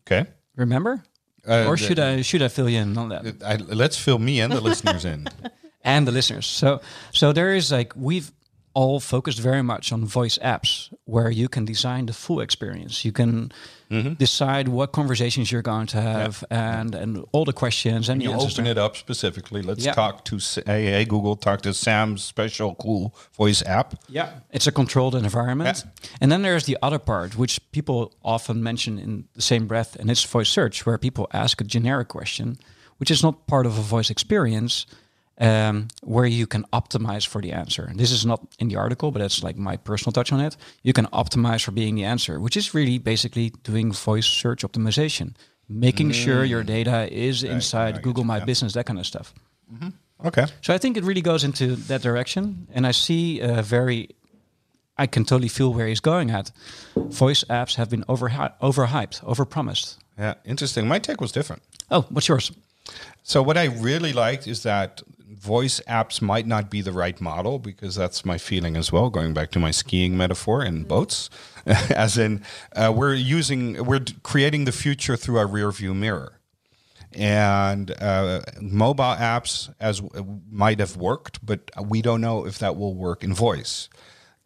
Okay. 0.00 0.28
Remember? 0.56 1.04
Uh, 1.48 1.66
or 1.66 1.76
should 1.76 1.98
I 1.98 2.22
should 2.22 2.42
I 2.42 2.48
fill 2.48 2.68
you 2.68 2.80
in 2.80 2.98
on 2.98 3.08
that? 3.10 3.42
I, 3.44 3.56
let's 3.56 3.96
fill 3.96 4.18
me 4.18 4.40
and 4.40 4.52
the 4.52 4.60
listeners 4.60 5.04
in. 5.04 5.26
and 5.84 6.06
the 6.06 6.12
listeners. 6.12 6.46
So 6.46 6.80
so 7.12 7.32
there 7.32 7.54
is 7.54 7.72
like 7.72 7.94
we've 7.96 8.30
all 8.74 9.00
focused 9.00 9.40
very 9.40 9.62
much 9.62 9.92
on 9.92 10.04
voice 10.04 10.38
apps 10.42 10.92
where 11.04 11.30
you 11.30 11.48
can 11.48 11.64
design 11.64 12.06
the 12.06 12.12
full 12.12 12.40
experience. 12.40 13.04
You 13.04 13.12
can 13.12 13.52
Mm-hmm. 13.90 14.12
decide 14.14 14.68
what 14.68 14.92
conversations 14.92 15.50
you're 15.50 15.62
going 15.62 15.88
to 15.88 16.00
have 16.00 16.44
and 16.48 16.94
and 16.94 17.24
all 17.32 17.44
the 17.44 17.52
questions 17.52 18.08
and 18.08 18.20
the 18.20 18.26
You 18.26 18.34
open 18.34 18.66
it 18.68 18.78
up 18.78 18.94
specifically. 18.96 19.62
Let's 19.62 19.84
Yeah. 19.84 19.94
talk 19.94 20.24
to 20.26 20.38
hey, 20.64 20.84
hey 20.92 21.04
Google. 21.04 21.34
Talk 21.34 21.62
to 21.62 21.74
Sam's 21.74 22.22
special 22.22 22.76
cool 22.76 23.12
voice 23.36 23.64
app. 23.66 23.94
Yeah, 24.08 24.28
it's 24.52 24.68
a 24.68 24.72
controlled 24.72 25.16
environment. 25.16 25.84
And 26.20 26.30
then 26.30 26.42
there's 26.42 26.64
the 26.66 26.78
other 26.80 27.00
part, 27.00 27.36
which 27.36 27.58
people 27.72 28.12
often 28.22 28.62
mention 28.62 28.96
in 29.00 29.24
the 29.34 29.42
same 29.42 29.66
breath, 29.66 29.96
and 29.98 30.08
it's 30.08 30.22
voice 30.22 30.48
search, 30.48 30.86
where 30.86 30.96
people 30.98 31.26
ask 31.32 31.60
a 31.60 31.64
generic 31.64 32.06
question, 32.06 32.58
which 32.98 33.10
is 33.10 33.22
not 33.24 33.48
part 33.48 33.66
of 33.66 33.76
a 33.76 33.82
voice 33.82 34.08
experience, 34.08 34.86
um, 35.40 35.88
where 36.02 36.26
you 36.26 36.46
can 36.46 36.64
optimize 36.72 37.26
for 37.26 37.40
the 37.40 37.52
answer. 37.52 37.84
And 37.84 37.98
this 37.98 38.12
is 38.12 38.24
not 38.24 38.40
in 38.58 38.68
the 38.68 38.76
article, 38.76 39.10
but 39.10 39.20
that's 39.20 39.42
like 39.42 39.56
my 39.56 39.76
personal 39.76 40.12
touch 40.12 40.32
on 40.32 40.40
it. 40.40 40.56
You 40.82 40.92
can 40.92 41.06
optimize 41.06 41.64
for 41.64 41.72
being 41.72 41.96
the 41.96 42.04
answer, 42.04 42.38
which 42.38 42.56
is 42.56 42.74
really 42.74 42.98
basically 42.98 43.50
doing 43.64 43.92
voice 43.92 44.26
search 44.26 44.62
optimization, 44.62 45.34
making 45.68 46.12
sure 46.12 46.44
your 46.44 46.62
data 46.62 47.08
is 47.10 47.42
inside 47.42 48.02
Google 48.02 48.24
My 48.24 48.40
Business, 48.40 48.74
that 48.74 48.86
kind 48.86 48.98
of 48.98 49.06
stuff. 49.06 49.32
Okay. 50.24 50.46
So 50.60 50.74
I 50.74 50.78
think 50.78 50.96
it 50.96 51.04
really 51.04 51.22
goes 51.22 51.44
into 51.44 51.76
that 51.88 52.02
direction, 52.02 52.68
and 52.74 52.86
I 52.86 52.92
see 52.92 53.40
a 53.40 53.62
very, 53.62 54.10
I 54.98 55.06
can 55.06 55.24
totally 55.24 55.48
feel 55.48 55.72
where 55.72 55.86
he's 55.86 56.00
going 56.00 56.30
at. 56.30 56.52
Voice 56.94 57.42
apps 57.44 57.76
have 57.76 57.88
been 57.88 58.04
over 58.06 58.28
overhyped, 58.28 59.24
overpromised. 59.24 59.96
Yeah. 60.18 60.34
Interesting. 60.44 60.86
My 60.86 60.98
take 60.98 61.22
was 61.22 61.32
different. 61.32 61.62
Oh, 61.90 62.04
what's 62.10 62.28
yours? 62.28 62.52
So 63.22 63.42
what 63.42 63.56
I 63.56 63.64
really 63.64 64.12
liked 64.12 64.46
is 64.46 64.62
that 64.62 65.02
voice 65.40 65.80
apps 65.88 66.20
might 66.20 66.46
not 66.46 66.70
be 66.70 66.82
the 66.82 66.92
right 66.92 67.20
model 67.20 67.58
because 67.58 67.94
that's 67.94 68.24
my 68.24 68.38
feeling 68.38 68.76
as 68.76 68.92
well. 68.92 69.08
Going 69.10 69.32
back 69.32 69.50
to 69.52 69.58
my 69.58 69.70
skiing 69.70 70.16
metaphor 70.16 70.64
in 70.64 70.84
boats, 70.84 71.30
as 71.66 72.18
in 72.18 72.42
uh, 72.74 72.92
we're 72.94 73.14
using 73.14 73.84
we're 73.84 74.04
creating 74.22 74.64
the 74.64 74.72
future 74.72 75.16
through 75.16 75.38
our 75.38 75.46
rear 75.46 75.70
view 75.70 75.94
mirror, 75.94 76.40
and 77.12 77.90
uh, 78.00 78.40
mobile 78.60 79.04
apps 79.16 79.72
as 79.80 80.02
might 80.50 80.78
have 80.78 80.96
worked, 80.96 81.44
but 81.44 81.70
we 81.88 82.02
don't 82.02 82.20
know 82.20 82.46
if 82.46 82.58
that 82.58 82.76
will 82.76 82.94
work 82.94 83.24
in 83.24 83.32
voice. 83.34 83.88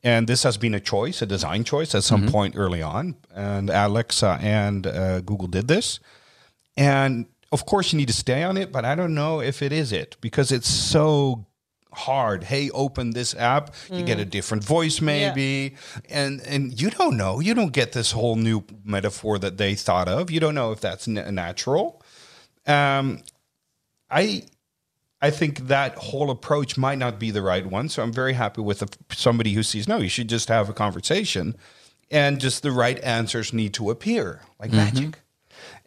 And 0.02 0.26
this 0.26 0.42
has 0.42 0.58
been 0.58 0.74
a 0.74 0.80
choice, 0.80 1.22
a 1.22 1.26
design 1.26 1.64
choice 1.64 1.94
at 1.94 2.04
some 2.04 2.28
point 2.28 2.56
early 2.58 2.82
on. 2.82 3.16
And 3.34 3.70
Alexa 3.70 4.38
and 4.42 4.86
uh, 4.86 5.20
Google 5.22 5.48
did 5.48 5.66
this. 5.66 5.98
And 6.76 7.26
of 7.54 7.64
course, 7.64 7.92
you 7.92 7.96
need 7.96 8.08
to 8.08 8.14
stay 8.14 8.42
on 8.42 8.56
it, 8.58 8.70
but 8.70 8.84
I 8.84 8.94
don't 8.94 9.14
know 9.14 9.40
if 9.40 9.62
it 9.62 9.73
is 9.73 9.92
it 9.92 10.16
because 10.20 10.52
it's 10.52 10.68
so 10.68 11.46
hard. 11.92 12.44
Hey, 12.44 12.70
open 12.70 13.11
this 13.12 13.34
app. 13.37 13.73
You 13.90 14.02
get 14.04 14.18
a 14.18 14.25
different 14.25 14.64
voice, 14.64 15.00
maybe, 15.00 15.76
and 16.11 16.40
and 16.42 16.78
you 16.80 16.90
don't 16.90 17.16
know. 17.16 17.40
You 17.40 17.54
don't 17.54 17.73
get 17.73 17.92
this 17.92 18.11
whole 18.12 18.37
new 18.37 18.64
metaphor 18.84 19.38
that 19.38 19.56
they 19.56 19.75
thought 19.75 20.08
of. 20.08 20.30
You 20.30 20.40
don't 20.40 20.54
know 20.54 20.73
if 20.73 20.80
that's 20.80 21.06
na- 21.08 21.30
natural. 21.30 22.02
Um, 22.66 23.23
I 24.11 24.42
I 25.23 25.30
think 25.30 25.68
that 25.68 25.94
whole 25.96 26.30
approach 26.30 26.76
might 26.76 26.99
not 26.99 27.18
be 27.18 27.30
the 27.30 27.42
right 27.42 27.64
one. 27.64 27.88
So 27.88 28.02
I'm 28.02 28.12
very 28.12 28.34
happy 28.34 28.61
with 28.61 28.80
the, 28.80 28.88
somebody 29.14 29.52
who 29.54 29.62
sees 29.62 29.87
no, 29.88 29.99
you 29.99 30.08
should 30.08 30.28
just 30.28 30.49
have 30.49 30.68
a 30.68 30.75
conversation, 30.75 31.54
and 32.11 32.40
just 32.40 32.62
the 32.62 32.73
right 32.73 32.99
answers 33.04 33.52
need 33.52 33.73
to 33.75 33.90
appear 33.90 34.40
like 34.58 34.73
magic. 34.73 35.20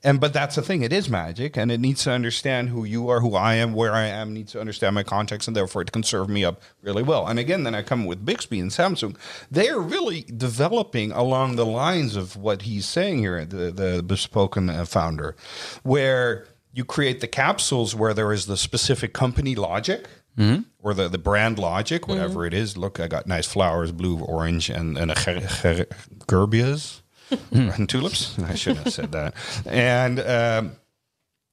And 0.08 0.22
but 0.22 0.32
that's 0.32 0.56
the 0.56 0.62
thing; 0.62 0.84
it 0.84 0.94
is 0.94 1.10
magic, 1.10 1.58
and 1.58 1.70
it 1.70 1.82
needs 1.82 2.06
to 2.06 2.12
understand 2.12 2.70
who 2.70 2.86
you 2.86 3.10
are, 3.10 3.20
who 3.20 3.36
I 3.36 3.56
am, 3.56 3.74
where 3.74 3.94
I 3.94 4.06
am. 4.06 4.34
Needs 4.34 4.54
to 4.54 4.60
understand 4.62 4.96
my 4.96 5.04
context, 5.04 5.50
and 5.50 5.58
therefore 5.58 5.82
it 5.82 5.92
can 5.92 6.02
serve 6.02 6.30
me 6.30 6.46
up 6.46 6.62
really 6.82 7.04
well. 7.04 7.28
And 7.28 7.38
again, 7.38 7.64
then 7.64 7.76
I 7.76 7.82
come 7.82 8.06
with 8.06 8.26
Bixby 8.26 8.62
and 8.62 8.72
Samsung. 8.72 9.18
They 9.52 9.68
are 9.68 9.82
really 9.82 10.22
developing 10.22 11.12
along 11.12 11.58
the 11.58 11.66
lines 11.66 12.16
of 12.16 12.38
what 12.38 12.62
he's 12.62 12.86
saying 12.86 13.20
here, 13.20 13.44
the 13.44 13.70
the 13.70 14.02
bespoken 14.02 14.86
founder, 14.86 15.36
where 15.84 16.48
you 16.72 16.86
create 16.86 17.20
the 17.20 17.28
capsules 17.28 17.94
where 17.94 18.14
there 18.14 18.32
is 18.32 18.46
the 18.46 18.56
specific 18.56 19.12
company 19.12 19.56
logic 19.56 20.08
mm-hmm. 20.38 20.62
or 20.80 20.94
the, 20.94 21.10
the 21.10 21.18
brand 21.18 21.60
logic, 21.60 22.08
whatever 22.08 22.42
mm-hmm. 22.42 22.46
it 22.46 22.54
is. 22.54 22.78
Look, 22.78 23.02
I 23.02 23.10
got 23.10 23.28
nice 23.28 23.48
flowers, 23.48 23.92
blue, 23.92 24.20
orange, 24.20 24.70
and, 24.70 24.98
and 24.98 25.12
a 25.12 25.16
ger- 25.16 25.40
ger- 25.62 25.88
gerbias 26.28 27.02
and 27.52 27.90
tulips. 27.90 28.38
I 28.40 28.56
should 28.56 28.78
have 28.78 28.94
said 28.94 29.12
that. 29.12 29.34
And 29.66 30.20
um, 30.20 30.72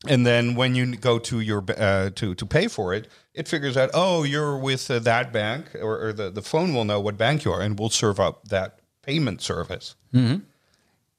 and 0.06 0.26
then 0.26 0.54
when 0.54 0.74
you 0.74 0.96
go 0.96 1.18
to 1.18 1.40
your 1.40 1.64
uh, 1.76 2.10
to 2.14 2.34
to 2.34 2.46
pay 2.46 2.68
for 2.68 2.94
it, 2.94 3.08
it 3.32 3.48
figures 3.48 3.76
out 3.76 3.90
oh 3.94 4.22
you're 4.22 4.58
with 4.58 4.90
uh, 4.90 4.98
that 5.00 5.32
bank, 5.32 5.74
or, 5.80 6.08
or 6.08 6.12
the 6.12 6.30
the 6.30 6.42
phone 6.42 6.74
will 6.74 6.84
know 6.84 7.00
what 7.00 7.16
bank 7.16 7.44
you 7.44 7.52
are 7.52 7.60
and 7.60 7.78
will 7.78 7.90
serve 7.90 8.20
up 8.20 8.48
that 8.48 8.80
payment 9.02 9.42
service 9.42 9.94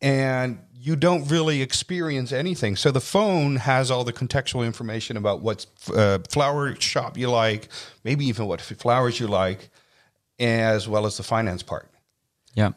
and 0.01 0.59
you 0.73 0.95
don't 0.95 1.27
really 1.31 1.61
experience 1.61 2.31
anything. 2.31 2.75
So 2.75 2.91
the 2.91 3.01
phone 3.01 3.55
has 3.55 3.89
all 3.89 4.03
the 4.03 4.13
contextual 4.13 4.65
information 4.65 5.17
about 5.17 5.41
what 5.41 5.65
uh, 5.93 6.19
flower 6.29 6.75
shop 6.79 7.17
you 7.17 7.29
like, 7.29 7.69
maybe 8.03 8.25
even 8.25 8.45
what 8.45 8.61
flowers 8.61 9.19
you 9.19 9.27
like, 9.27 9.69
as 10.39 10.87
well 10.87 11.07
as 11.07 11.17
the 11.17 11.23
finance 11.23 11.63
part. 11.63 11.89
Yeah. 12.53 12.73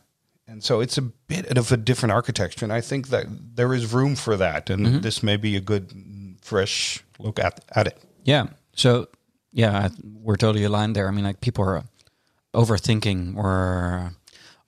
And 0.50 0.64
so 0.64 0.80
it's 0.80 0.96
a 0.98 1.02
bit 1.02 1.58
of 1.58 1.70
a 1.72 1.76
different 1.76 2.12
architecture, 2.12 2.64
and 2.64 2.72
I 2.72 2.80
think 2.80 3.08
that 3.08 3.26
there 3.56 3.74
is 3.74 3.92
room 3.92 4.16
for 4.16 4.36
that, 4.36 4.70
and 4.70 5.02
this 5.02 5.22
may 5.22 5.36
be 5.36 5.56
a 5.56 5.60
good, 5.60 5.92
fresh 6.42 7.04
look 7.18 7.38
at 7.38 7.64
at 7.76 7.86
it. 7.86 7.98
Yeah. 8.24 8.46
So 8.74 9.08
yeah, 9.52 9.76
I- 9.86 9.90
we're 10.02 10.36
totally 10.36 10.64
aligned 10.64 10.96
there. 10.96 11.06
I 11.06 11.10
mean, 11.10 11.24
like 11.24 11.40
people 11.40 11.64
are 11.64 11.84
overthinking 12.54 13.36
or 13.36 14.12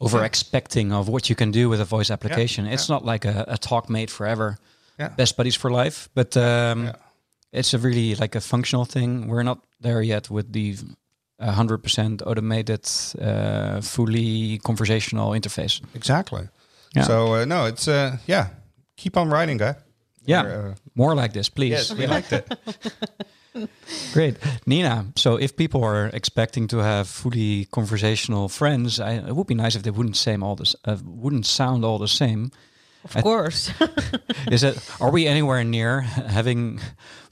over 0.00 0.24
expecting 0.24 0.92
of 0.92 1.08
what 1.08 1.28
you 1.28 1.36
can 1.36 1.50
do 1.50 1.68
with 1.68 1.80
a 1.80 1.84
voice 1.84 2.10
application. 2.10 2.66
it's 2.66 2.88
not 2.88 3.04
like 3.04 3.24
a, 3.24 3.44
a 3.48 3.58
talk 3.58 3.88
made 3.90 4.10
forever, 4.10 4.58
Yeah. 4.98 5.08
best 5.08 5.36
buddies 5.36 5.56
for 5.56 5.70
life, 5.70 6.08
but 6.14 6.36
um, 6.36 6.92
it's 7.52 7.74
a 7.74 7.78
really 7.78 8.14
like 8.14 8.34
a 8.34 8.40
functional 8.40 8.84
thing. 8.86 9.28
We're 9.28 9.42
not 9.42 9.58
there 9.80 10.02
yet 10.02 10.30
with 10.30 10.52
the 10.52 10.76
hundred 11.40 11.78
percent 11.82 12.22
automated, 12.26 12.88
uh, 13.20 13.80
fully 13.80 14.58
conversational 14.58 15.30
interface. 15.32 15.80
Exactly. 15.94 16.48
Yeah. 16.96 17.04
So 17.04 17.34
uh, 17.34 17.44
no, 17.44 17.66
it's 17.66 17.88
uh, 17.88 18.16
yeah, 18.26 18.48
keep 18.96 19.16
on 19.16 19.30
writing, 19.30 19.58
guy. 19.58 19.74
Yeah, 20.26 20.44
Or, 20.44 20.68
uh, 20.68 20.74
more 20.94 21.14
like 21.14 21.32
this, 21.32 21.48
please. 21.48 21.70
yes, 21.70 21.92
we 21.94 22.06
liked 22.06 22.32
it. 22.32 22.46
Great, 24.12 24.36
Nina. 24.66 25.06
So 25.16 25.36
if 25.36 25.56
people 25.56 25.82
are 25.82 26.06
expecting 26.12 26.68
to 26.68 26.78
have 26.78 27.08
fully 27.08 27.64
conversational 27.72 28.48
friends, 28.48 29.00
I, 29.00 29.14
it 29.14 29.34
would 29.34 29.46
be 29.46 29.54
nice 29.54 29.74
if 29.76 29.82
they 29.82 29.90
wouldn't 29.90 30.16
same 30.16 30.42
all 30.42 30.56
this, 30.56 30.76
uh, 30.84 30.96
wouldn't 31.04 31.46
sound 31.46 31.84
all 31.84 31.98
the 31.98 32.06
same. 32.08 32.50
Of 33.14 33.22
course. 33.22 33.72
Is 34.52 34.62
it? 34.62 34.78
Are 35.00 35.10
we 35.10 35.26
anywhere 35.26 35.64
near 35.64 36.00
having 36.28 36.80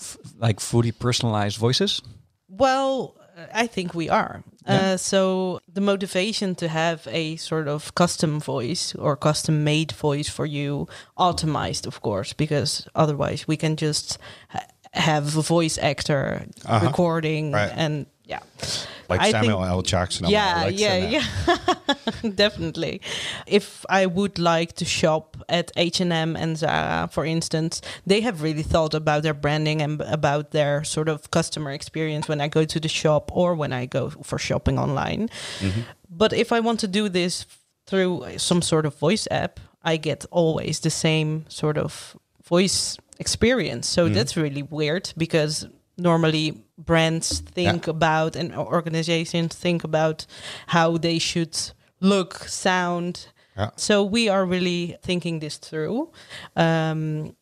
f- 0.01 0.17
like 0.39 0.61
fully 0.61 0.93
personalized 0.93 1.59
voices? 1.59 2.03
Well, 2.49 3.15
I 3.53 3.67
think 3.67 3.95
we 3.95 4.09
are. 4.09 4.43
Uh, 4.67 4.97
so 4.97 5.61
the 5.73 5.81
motivation 5.81 6.55
to 6.57 6.69
have 6.69 7.07
a 7.11 7.37
sort 7.37 7.69
of 7.69 7.95
custom 7.95 8.39
voice 8.41 8.95
or 8.95 9.17
custom 9.17 9.65
made 9.65 9.93
voice 9.93 10.29
for 10.29 10.45
you, 10.47 10.87
optimized, 11.19 11.87
of 11.87 12.01
course, 12.03 12.33
because 12.35 12.87
otherwise 12.95 13.49
we 13.49 13.57
can 13.57 13.77
just 13.77 14.19
ha- 14.51 14.67
have 14.93 15.37
a 15.37 15.43
voice 15.43 15.79
actor 15.79 16.47
recording 16.83 17.53
Right. 17.53 17.73
and 17.75 18.07
yeah. 18.29 18.41
Like 19.09 19.21
I 19.21 19.31
Samuel 19.31 19.61
think- 19.61 19.71
L. 19.71 19.83
Jackson. 19.83 20.29
yeah, 20.29 20.65
Alexa 20.65 20.81
yeah, 20.83 21.23
yeah, 21.47 22.31
definitely. 22.35 23.01
If 23.47 23.87
I 23.89 24.05
would 24.05 24.39
like 24.39 24.75
to 24.75 24.85
shop 24.85 25.39
at 25.49 25.73
H 25.77 26.01
and 26.01 26.13
M 26.13 26.37
and 26.37 26.59
Zara, 26.59 27.09
for 27.11 27.25
instance, 27.25 27.81
they 28.07 28.21
have 28.21 28.43
really 28.43 28.63
thought 28.63 28.93
about 28.93 29.23
their 29.23 29.33
branding 29.33 29.81
and 29.81 30.03
about 30.03 30.51
their 30.51 30.85
sort 30.85 31.09
of 31.09 31.31
customer 31.31 31.71
experience 31.71 32.29
when 32.29 32.41
I 32.43 32.49
go 32.49 32.67
to 32.67 32.79
the 32.79 32.89
shop 32.89 33.31
or 33.35 33.55
when 33.55 33.73
I 33.73 33.87
go 33.87 34.11
for 34.11 34.39
shopping 34.39 34.79
online. 34.79 35.31
Mm-hmm. 35.61 35.81
But 36.11 36.35
if 36.35 36.53
I 36.53 36.61
want 36.61 36.81
to 36.81 36.89
do 36.89 37.09
this 37.09 37.47
through 37.87 38.27
some 38.37 38.61
sort 38.61 38.85
of 38.85 38.95
voice 38.99 39.27
app, 39.31 39.59
I 39.83 39.97
get 39.97 40.27
always 40.31 40.81
the 40.81 40.91
same 40.91 41.47
sort 41.49 41.79
of 41.79 42.15
voice 42.45 42.99
experience. 43.19 43.89
So 43.89 44.05
mm-hmm. 44.05 44.15
that's 44.15 44.37
really 44.37 44.63
weird 44.63 45.15
because 45.17 45.67
normally 45.97 46.63
brands 46.79 47.41
think 47.41 47.87
about 47.89 48.37
and 48.37 48.55
organizations 48.55 49.55
think 49.55 49.85
about 49.85 50.27
how 50.69 50.97
they 50.97 51.19
should 51.19 51.59
look, 52.01 52.35
sound. 52.45 53.29
Yeah. 53.57 53.71
So 53.77 54.05
we 54.05 54.29
are 54.29 54.47
really 54.47 54.97
thinking 55.03 55.41
this 55.41 55.59
through. 55.59 56.11
Um, 56.57 57.35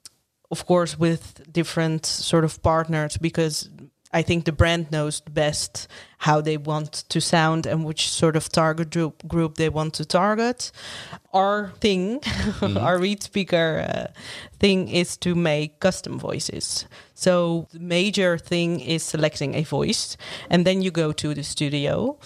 of 0.51 0.65
course, 0.65 0.99
with 0.99 1.43
different 1.53 2.07
sort 2.07 2.45
of 2.45 2.63
partners 2.63 3.17
because 3.17 3.69
I 4.13 4.23
think 4.23 4.45
the 4.45 4.53
brand 4.53 4.91
knows 4.91 5.21
best 5.21 5.89
how 6.19 6.41
they 6.41 6.57
want 6.57 7.05
to 7.09 7.21
sound 7.21 7.67
and 7.67 7.85
which 7.85 8.09
sort 8.09 8.37
of 8.37 8.49
target 8.49 8.91
group, 8.91 9.27
group 9.29 9.57
they 9.57 9.69
want 9.69 9.95
to 9.95 10.05
target. 10.05 10.71
Our 11.33 11.73
thing, 11.81 12.15
our 12.63 12.99
ReadSpeaker 12.99 13.69
uh, 13.89 14.07
thing 14.59 14.89
is 14.89 15.17
to 15.19 15.35
make 15.35 15.81
custom 15.81 16.19
voices. 16.19 16.87
So 17.15 17.67
the 17.73 17.79
major 17.81 18.37
thing 18.39 18.81
is 18.81 19.03
selecting 19.03 19.55
a 19.55 19.63
voice 19.63 20.17
and 20.51 20.67
then 20.67 20.83
you 20.83 20.91
go 20.91 21.13
to 21.13 21.35
the 21.35 21.43
studio. 21.43 22.19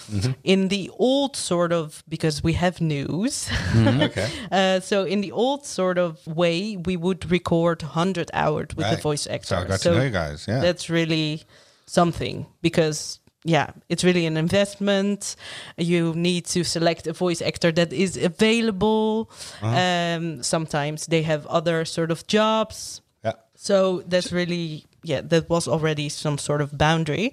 In 0.43 0.69
the 0.69 0.91
old 0.99 1.37
sort 1.37 1.73
of, 1.73 2.03
because 2.09 2.43
we 2.43 2.55
have 2.55 2.81
news, 2.81 3.49
Okay. 3.77 4.29
uh, 4.51 4.81
so 4.81 5.05
in 5.05 5.21
the 5.21 5.33
old 5.33 5.65
sort 5.65 5.99
of 5.99 6.27
way, 6.27 6.77
we 6.77 6.97
would 6.97 7.31
record 7.31 7.83
100 7.83 8.31
hours 8.33 8.69
with 8.77 8.91
the 8.91 8.97
voice 8.97 9.27
actor. 9.29 9.47
So 9.47 9.57
I 9.59 9.65
got 9.67 9.81
to 9.81 9.91
know 9.95 10.03
you 10.03 10.11
guys. 10.11 10.47
Yeah. 10.49 10.61
That's 10.61 10.91
really 10.91 11.43
something 11.87 12.47
because 12.63 13.20
yeah, 13.45 13.71
it's 13.89 14.05
really 14.05 14.27
an 14.27 14.37
investment. 14.37 15.37
You 15.79 16.13
need 16.15 16.45
to 16.47 16.65
select 16.65 17.07
a 17.07 17.13
voice 17.13 17.41
actor 17.41 17.73
that 17.73 17.93
is 17.93 18.17
available. 18.17 19.31
Uh-huh. 19.63 19.77
Um, 19.77 20.43
sometimes 20.43 21.07
they 21.07 21.23
have 21.23 21.47
other 21.47 21.85
sort 21.85 22.11
of 22.11 22.27
jobs. 22.27 23.01
yeah. 23.25 23.33
So 23.55 24.03
that's 24.07 24.33
really 24.33 24.85
yeah, 25.03 25.23
that 25.23 25.49
was 25.49 25.67
already 25.67 26.11
some 26.11 26.37
sort 26.37 26.61
of 26.61 26.77
boundary, 26.77 27.33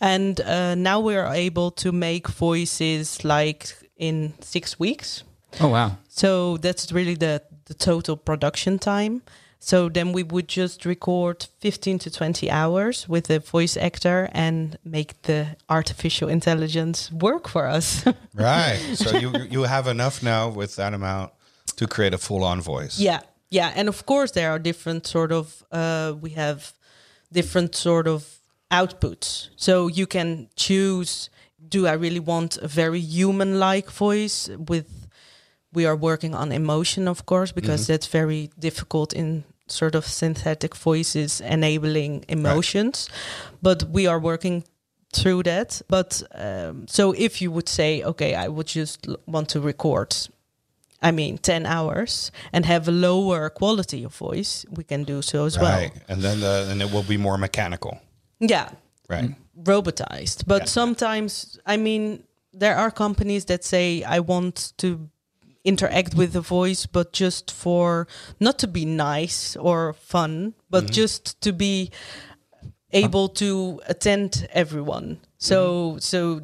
and 0.00 0.40
uh, 0.40 0.76
now 0.76 1.00
we 1.00 1.16
are 1.16 1.34
able 1.34 1.72
to 1.72 1.90
make 1.90 2.28
voices 2.28 3.24
like 3.24 3.74
in 3.96 4.34
six 4.40 4.78
weeks. 4.78 5.24
Oh 5.60 5.68
wow. 5.68 5.96
So 6.08 6.58
that's 6.58 6.92
really 6.92 7.14
the 7.14 7.42
the 7.64 7.74
total 7.74 8.16
production 8.16 8.78
time. 8.78 9.22
So 9.60 9.88
then 9.88 10.12
we 10.12 10.22
would 10.22 10.48
just 10.48 10.84
record 10.84 11.46
15 11.60 11.98
to 11.98 12.10
20 12.10 12.50
hours 12.50 13.08
with 13.08 13.28
a 13.30 13.40
voice 13.40 13.76
actor 13.76 14.28
and 14.32 14.78
make 14.84 15.20
the 15.22 15.56
artificial 15.68 16.28
intelligence 16.28 17.10
work 17.12 17.48
for 17.48 17.66
us. 17.66 18.04
Right. 18.34 18.78
So 18.94 19.18
you 19.18 19.32
you 19.50 19.64
have 19.64 19.90
enough 19.90 20.22
now 20.22 20.48
with 20.48 20.76
that 20.76 20.94
amount 20.94 21.32
to 21.76 21.86
create 21.86 22.14
a 22.14 22.18
full 22.18 22.44
on 22.44 22.60
voice. 22.60 22.98
yeah. 23.00 23.20
Yeah, 23.50 23.72
and 23.74 23.88
of 23.88 24.04
course 24.04 24.32
there 24.32 24.50
are 24.50 24.58
different 24.58 25.06
sort 25.06 25.32
of 25.32 25.64
uh, 25.72 26.12
we 26.20 26.30
have 26.30 26.72
different 27.32 27.74
sort 27.74 28.06
of 28.06 28.38
outputs. 28.70 29.48
So 29.56 29.88
you 29.88 30.06
can 30.06 30.48
choose 30.54 31.30
do 31.68 31.86
I 31.86 31.94
really 31.94 32.20
want 32.20 32.58
a 32.58 32.68
very 32.68 33.00
human 33.00 33.58
like 33.58 33.90
voice 33.90 34.48
with 34.68 34.86
we 35.72 35.86
are 35.86 35.96
working 35.96 36.34
on 36.34 36.52
emotion 36.52 37.08
of 37.08 37.24
course 37.26 37.52
because 37.52 37.86
that's 37.86 38.06
very 38.06 38.50
difficult 38.58 39.12
in 39.12 39.44
sort 39.66 39.94
of 39.94 40.04
synthetic 40.06 40.74
voices 40.76 41.40
enabling 41.40 42.24
emotions 42.28 43.08
but 43.62 43.84
we 43.92 44.06
are 44.08 44.18
working 44.18 44.64
through 45.12 45.42
that 45.42 45.82
but 45.88 46.22
um, 46.34 46.86
so 46.88 47.12
if 47.12 47.40
you 47.42 47.50
would 47.52 47.68
say 47.68 48.02
okay 48.02 48.34
i 48.34 48.48
would 48.48 48.66
just 48.66 49.06
l- 49.08 49.16
want 49.26 49.48
to 49.48 49.60
record 49.60 50.14
i 51.02 51.10
mean 51.10 51.38
10 51.38 51.66
hours 51.66 52.30
and 52.52 52.64
have 52.66 52.88
a 52.88 52.92
lower 52.92 53.50
quality 53.50 54.04
of 54.04 54.14
voice 54.16 54.64
we 54.70 54.84
can 54.84 55.04
do 55.04 55.22
so 55.22 55.44
as 55.46 55.58
well 55.58 55.78
Right. 55.80 55.92
And 56.08 56.22
then 56.22 56.40
the, 56.40 56.68
and 56.70 56.80
it 56.82 56.90
will 56.90 57.04
be 57.08 57.16
more 57.18 57.38
mechanical. 57.38 57.98
yeah 58.40 58.68
Right. 59.10 59.30
robotized. 59.64 60.44
But 60.46 60.60
Yeah. 60.62 60.66
sometimes, 60.68 61.58
I 61.66 61.76
mean, 61.78 62.24
there 62.60 62.76
are 62.76 62.90
companies 62.90 63.44
that 63.46 63.64
say, 63.64 64.02
I 64.02 64.20
want 64.20 64.72
to 64.76 65.08
interact 65.68 66.14
with 66.14 66.30
the 66.32 66.40
voice, 66.58 66.86
but 66.86 67.06
just 67.22 67.50
for 67.64 68.06
not 68.40 68.58
to 68.58 68.66
be 68.66 68.84
nice 68.84 69.56
or 69.68 69.92
fun, 69.92 70.54
but 70.70 70.84
Mm-hmm. 70.84 71.00
just 71.02 71.22
to 71.44 71.52
be 71.52 71.90
able 72.92 73.28
to 73.28 73.80
attend 73.86 74.46
everyone. 74.52 75.18
So, 75.38 75.58
Mm-hmm. 75.58 75.98
so 76.00 76.40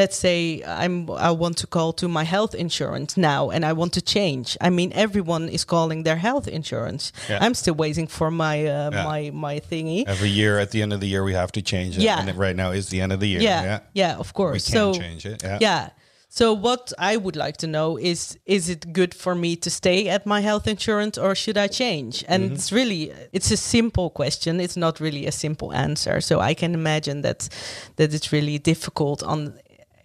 let's 0.00 0.16
say 0.16 0.62
I'm 0.84 1.10
I 1.10 1.30
want 1.42 1.56
to 1.58 1.66
call 1.66 1.92
to 2.00 2.08
my 2.08 2.24
health 2.24 2.54
insurance 2.54 3.16
now 3.20 3.50
and 3.54 3.62
I 3.64 3.72
want 3.74 3.92
to 3.92 4.00
change. 4.00 4.56
I 4.66 4.70
mean 4.70 4.90
everyone 4.94 5.50
is 5.50 5.64
calling 5.64 6.04
their 6.04 6.16
health 6.16 6.48
insurance. 6.48 7.12
Yeah. 7.28 7.44
I'm 7.44 7.54
still 7.54 7.74
waiting 7.74 8.08
for 8.08 8.30
my 8.30 8.56
uh, 8.66 8.90
Yeah. 8.90 9.04
my 9.10 9.30
my 9.46 9.60
thingy. 9.70 10.04
Every 10.06 10.30
year 10.30 10.58
at 10.62 10.70
the 10.70 10.80
end 10.82 10.92
of 10.94 11.00
the 11.00 11.08
year 11.08 11.22
we 11.24 11.34
have 11.34 11.50
to 11.52 11.60
change 11.62 11.92
it. 11.98 12.02
Yeah. 12.04 12.20
And 12.26 12.38
right 12.38 12.56
now 12.56 12.72
is 12.72 12.88
the 12.88 13.00
end 13.02 13.12
of 13.12 13.20
the 13.20 13.28
year. 13.28 13.42
yeah, 13.42 13.62
Yeah. 13.64 13.78
yeah, 14.02 14.18
of 14.18 14.32
course. 14.32 14.54
We 14.54 14.72
can 14.72 14.94
so 14.94 15.00
change 15.04 15.26
it. 15.32 15.42
Yeah. 15.44 15.58
yeah. 15.60 15.88
So 16.34 16.54
what 16.54 16.94
I 16.98 17.18
would 17.18 17.36
like 17.36 17.58
to 17.58 17.66
know 17.66 17.98
is 17.98 18.38
is 18.46 18.70
it 18.70 18.94
good 18.94 19.12
for 19.14 19.34
me 19.34 19.54
to 19.56 19.68
stay 19.70 20.08
at 20.08 20.24
my 20.24 20.40
health 20.40 20.66
insurance 20.66 21.18
or 21.18 21.34
should 21.34 21.58
I 21.58 21.68
change? 21.68 22.24
And 22.26 22.44
Mm-hmm. 22.44 22.54
it's 22.54 22.72
really 22.72 23.12
it's 23.32 23.50
a 23.50 23.56
simple 23.56 24.08
question. 24.08 24.58
It's 24.58 24.76
not 24.76 24.98
really 24.98 25.26
a 25.26 25.32
simple 25.32 25.74
answer. 25.74 26.22
So 26.22 26.40
I 26.40 26.54
can 26.54 26.72
imagine 26.72 27.20
that 27.22 27.50
that 27.96 28.14
it's 28.14 28.32
really 28.32 28.58
difficult 28.58 29.22
on 29.22 29.58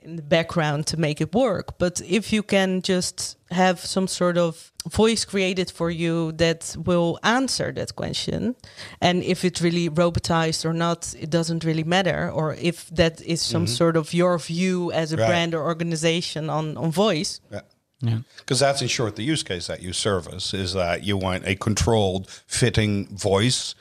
in 0.07 0.15
the 0.15 0.23
background 0.23 0.87
to 0.87 0.97
make 0.97 1.21
it 1.21 1.35
work. 1.35 1.77
But 1.77 2.01
if 2.01 2.31
you 2.33 2.41
can 2.41 2.81
just 2.81 3.37
have 3.51 3.79
some 3.79 4.07
sort 4.07 4.37
of 4.37 4.71
voice 4.89 5.25
created 5.25 5.69
for 5.69 5.91
you 5.91 6.31
that 6.33 6.75
will 6.85 7.19
answer 7.23 7.71
that 7.73 7.95
question, 7.95 8.55
and 9.01 9.23
if 9.23 9.43
it's 9.43 9.61
really 9.61 9.89
robotized 9.89 10.65
or 10.65 10.73
not, 10.73 11.13
it 11.19 11.29
doesn't 11.29 11.63
really 11.63 11.83
matter. 11.83 12.31
Or 12.31 12.55
if 12.55 12.89
that 12.91 13.21
is 13.21 13.41
some 13.41 13.65
mm-hmm. 13.65 13.75
sort 13.75 13.97
of 13.97 14.13
your 14.13 14.39
view 14.39 14.91
as 14.91 15.11
a 15.11 15.17
Right. 15.17 15.27
brand 15.27 15.53
or 15.55 15.63
organization 15.63 16.49
on, 16.49 16.77
on 16.77 16.91
voice. 16.91 17.41
Yeah. 17.51 17.61
Yeah. 17.99 18.19
Because 18.37 18.59
that's 18.59 18.81
in 18.83 18.87
short 18.87 19.15
the 19.15 19.23
use 19.23 19.41
case 19.41 19.65
that 19.67 19.81
you 19.81 19.91
service 19.91 20.53
is 20.53 20.73
that 20.73 21.03
you 21.03 21.17
want 21.17 21.47
a 21.47 21.55
controlled, 21.55 22.29
fitting 22.45 23.07
voice 23.07 23.73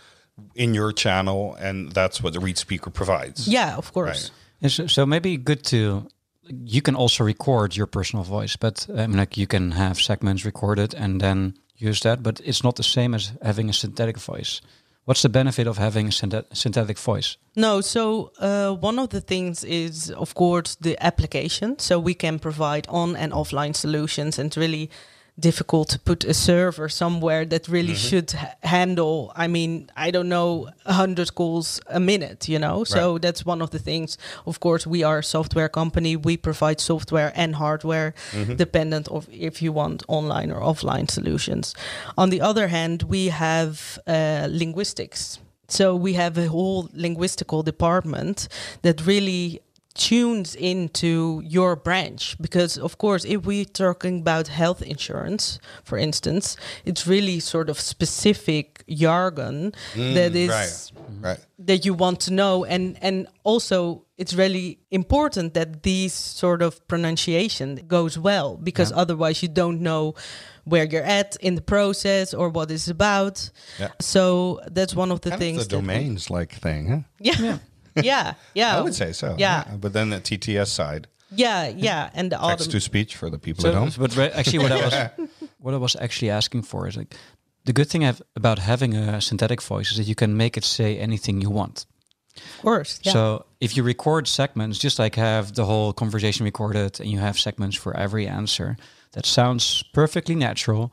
in 0.55 0.75
your 0.75 0.93
channel, 0.93 1.55
and 1.61 1.93
that's 1.93 2.23
what 2.23 2.33
the 2.33 2.39
ReadSpeaker 2.39 2.93
provides. 2.93 3.47
Yeah, 3.47 3.77
of 3.77 3.93
course. 3.93 4.31
Right. 4.63 4.71
So, 4.71 4.87
so 4.87 5.05
maybe 5.05 5.37
good 5.37 5.63
to 5.65 6.09
you 6.49 6.83
can 6.83 6.95
also 6.95 7.25
record 7.25 7.77
your 7.77 7.87
personal 7.87 8.25
voice, 8.25 8.57
but 8.57 8.87
um, 8.95 9.13
like 9.13 9.37
you 9.37 9.47
can 9.47 9.73
have 9.73 10.01
segments 10.01 10.45
recorded 10.45 10.95
and 10.95 11.21
then 11.21 11.55
use 11.77 12.01
that. 12.01 12.23
But 12.23 12.41
it's 12.45 12.63
not 12.63 12.77
the 12.77 12.83
same 12.83 13.15
as 13.15 13.33
having 13.43 13.69
a 13.69 13.73
synthetic 13.73 14.19
voice. 14.19 14.61
What's 15.05 15.23
the 15.23 15.29
benefit 15.29 15.69
of 15.69 15.79
having 15.79 16.07
a 16.09 16.11
synthet- 16.11 16.53
synthetic 16.53 16.99
voice? 16.99 17.37
No, 17.55 17.81
so 17.81 18.33
uh, 18.41 18.73
one 18.73 18.99
of 18.99 19.11
the 19.11 19.21
things 19.21 19.63
is, 19.63 20.11
of 20.11 20.35
course, 20.35 20.77
the 20.81 20.97
application. 21.01 21.79
So 21.79 22.01
we 22.01 22.15
can 22.15 22.39
provide 22.41 22.89
on 22.89 23.15
and 23.15 23.33
offline 23.33 23.77
solutions, 23.77 24.39
and 24.39 24.57
really 24.57 24.91
difficult 25.39 25.89
to 25.91 25.99
put 25.99 26.25
a 26.25 26.33
server 26.33 26.89
somewhere 26.89 27.45
that 27.45 27.69
really 27.69 27.95
should 27.95 28.31
ha- 28.33 28.55
handle. 28.63 29.33
I 29.37 29.47
mean, 29.49 29.91
I 29.97 30.11
don't 30.11 30.29
know, 30.29 30.69
hundred 30.87 31.35
calls 31.35 31.81
a 31.89 32.01
minute. 32.01 32.49
You 32.49 32.59
know, 32.59 32.85
so 32.85 33.19
that's 33.19 33.45
one 33.45 33.61
of 33.63 33.71
the 33.71 33.79
things. 33.79 34.17
Of 34.47 34.61
course, 34.61 34.87
we 34.87 35.03
are 35.05 35.19
a 35.19 35.23
software 35.23 35.69
company. 35.69 36.17
We 36.17 36.37
provide 36.37 36.81
software 36.81 37.33
and 37.35 37.55
hardware, 37.57 38.15
dependent 38.57 39.09
of 39.09 39.29
if 39.31 39.61
you 39.63 39.73
want 39.73 40.03
online 40.09 40.51
or 40.51 40.61
offline 40.61 41.11
solutions. 41.11 41.75
On 42.17 42.31
the 42.31 42.41
other 42.41 42.69
hand, 42.69 43.03
we 43.03 43.29
have 43.29 43.99
uh, 44.07 44.49
linguistics. 44.51 45.39
So 45.69 45.97
we 45.97 46.13
have 46.15 46.39
a 46.39 46.47
whole 46.47 46.85
linguistical 46.95 47.65
department 47.65 48.49
that 48.83 49.05
really 49.05 49.61
tunes 49.97 50.55
into 50.55 51.41
your 51.45 51.75
branch 51.77 52.37
because 52.41 52.77
of 52.79 52.99
course 52.99 53.25
if 53.25 53.47
we're 53.47 53.65
talking 53.65 54.21
about 54.21 54.49
health 54.49 54.83
insurance 54.83 55.59
for 55.85 55.97
instance 55.99 56.57
it's 56.85 57.07
really 57.07 57.41
sort 57.41 57.71
of 57.71 57.81
specific 57.81 58.85
jargon 58.89 59.73
mm, 59.95 60.15
that 60.15 60.35
is 60.37 60.51
Right. 60.51 61.29
Right. 61.29 61.41
that 61.59 61.85
you 61.87 61.95
want 61.95 62.21
to 62.27 62.31
know 62.33 62.65
and 62.65 62.97
and 63.01 63.27
also 63.45 64.05
it's 64.19 64.35
really 64.35 64.79
important 64.91 65.55
that 65.55 65.83
these 65.83 66.13
sort 66.13 66.63
of 66.63 66.87
pronunciation 66.89 67.77
goes 67.89 68.19
well 68.19 68.57
because 68.57 68.93
otherwise 68.93 69.43
you 69.43 69.49
don't 69.49 69.81
know 69.81 70.15
where 70.65 70.85
you're 70.85 71.03
at 71.21 71.37
in 71.41 71.55
the 71.55 71.63
process 71.63 72.35
or 72.35 72.49
what 72.51 72.71
it's 72.71 72.89
about 72.89 73.51
Yeah. 73.79 73.91
so 74.01 74.61
that's 74.77 74.95
one 74.95 75.13
of 75.13 75.21
the 75.21 75.31
Kind 75.31 75.41
things 75.43 75.63
of 75.63 75.69
the 75.69 75.77
domains 75.77 76.29
like 76.31 76.53
thing, 76.61 76.89
huh? 76.89 77.01
yeah. 77.21 77.41
yeah, 77.41 77.59
yeah. 78.03 78.35
Yeah. 78.55 78.79
I 78.79 78.81
would 78.83 78.95
say 78.95 79.13
so. 79.13 79.35
Yeah. 79.39 79.65
But 79.81 79.93
then 79.93 80.11
the 80.11 80.21
TTS 80.21 80.69
side, 80.69 81.07
Yeah, 81.31 81.69
yeah, 81.69 82.11
and 82.15 82.31
the 82.31 82.37
text 82.39 82.69
autom- 82.69 82.73
to 82.73 82.81
speech 82.81 83.17
for 83.17 83.31
the 83.31 83.39
people 83.39 83.63
So, 83.63 83.69
at 83.69 83.75
home. 83.75 83.91
but 83.99 84.17
re- 84.17 84.31
actually, 84.35 84.61
what 84.63 84.73
I 84.73 84.85
was 84.85 85.29
what 85.61 85.75
I 85.75 85.79
was 85.79 85.97
actually 85.97 86.31
asking 86.33 86.63
for 86.65 86.87
is 86.89 86.97
like 86.97 87.15
the 87.65 87.73
good 87.73 87.89
thing 87.89 88.03
have, 88.05 88.21
about 88.35 88.59
having 88.59 88.95
a 88.95 89.21
synthetic 89.21 89.61
voice 89.63 89.91
is 89.91 89.97
that 89.97 90.07
you 90.07 90.15
can 90.15 90.37
make 90.37 90.57
it 90.57 90.65
say 90.65 90.99
anything 90.99 91.43
you 91.43 91.51
want. 91.53 91.87
of 92.37 92.63
course. 92.63 93.01
Yeah. 93.03 93.13
So 93.13 93.45
if 93.61 93.77
you 93.77 93.85
record 93.87 94.27
segments, 94.29 94.79
just 94.79 94.99
like 94.99 95.17
have 95.21 95.53
the 95.55 95.65
whole 95.65 95.93
conversation 95.93 96.45
recorded, 96.45 97.01
and 97.01 97.09
you 97.11 97.19
have 97.21 97.39
segments 97.39 97.77
for 97.77 97.93
every 97.97 98.29
answer, 98.29 98.77
that 99.13 99.27
sounds 99.27 99.83
perfectly 99.93 100.35
natural, 100.35 100.91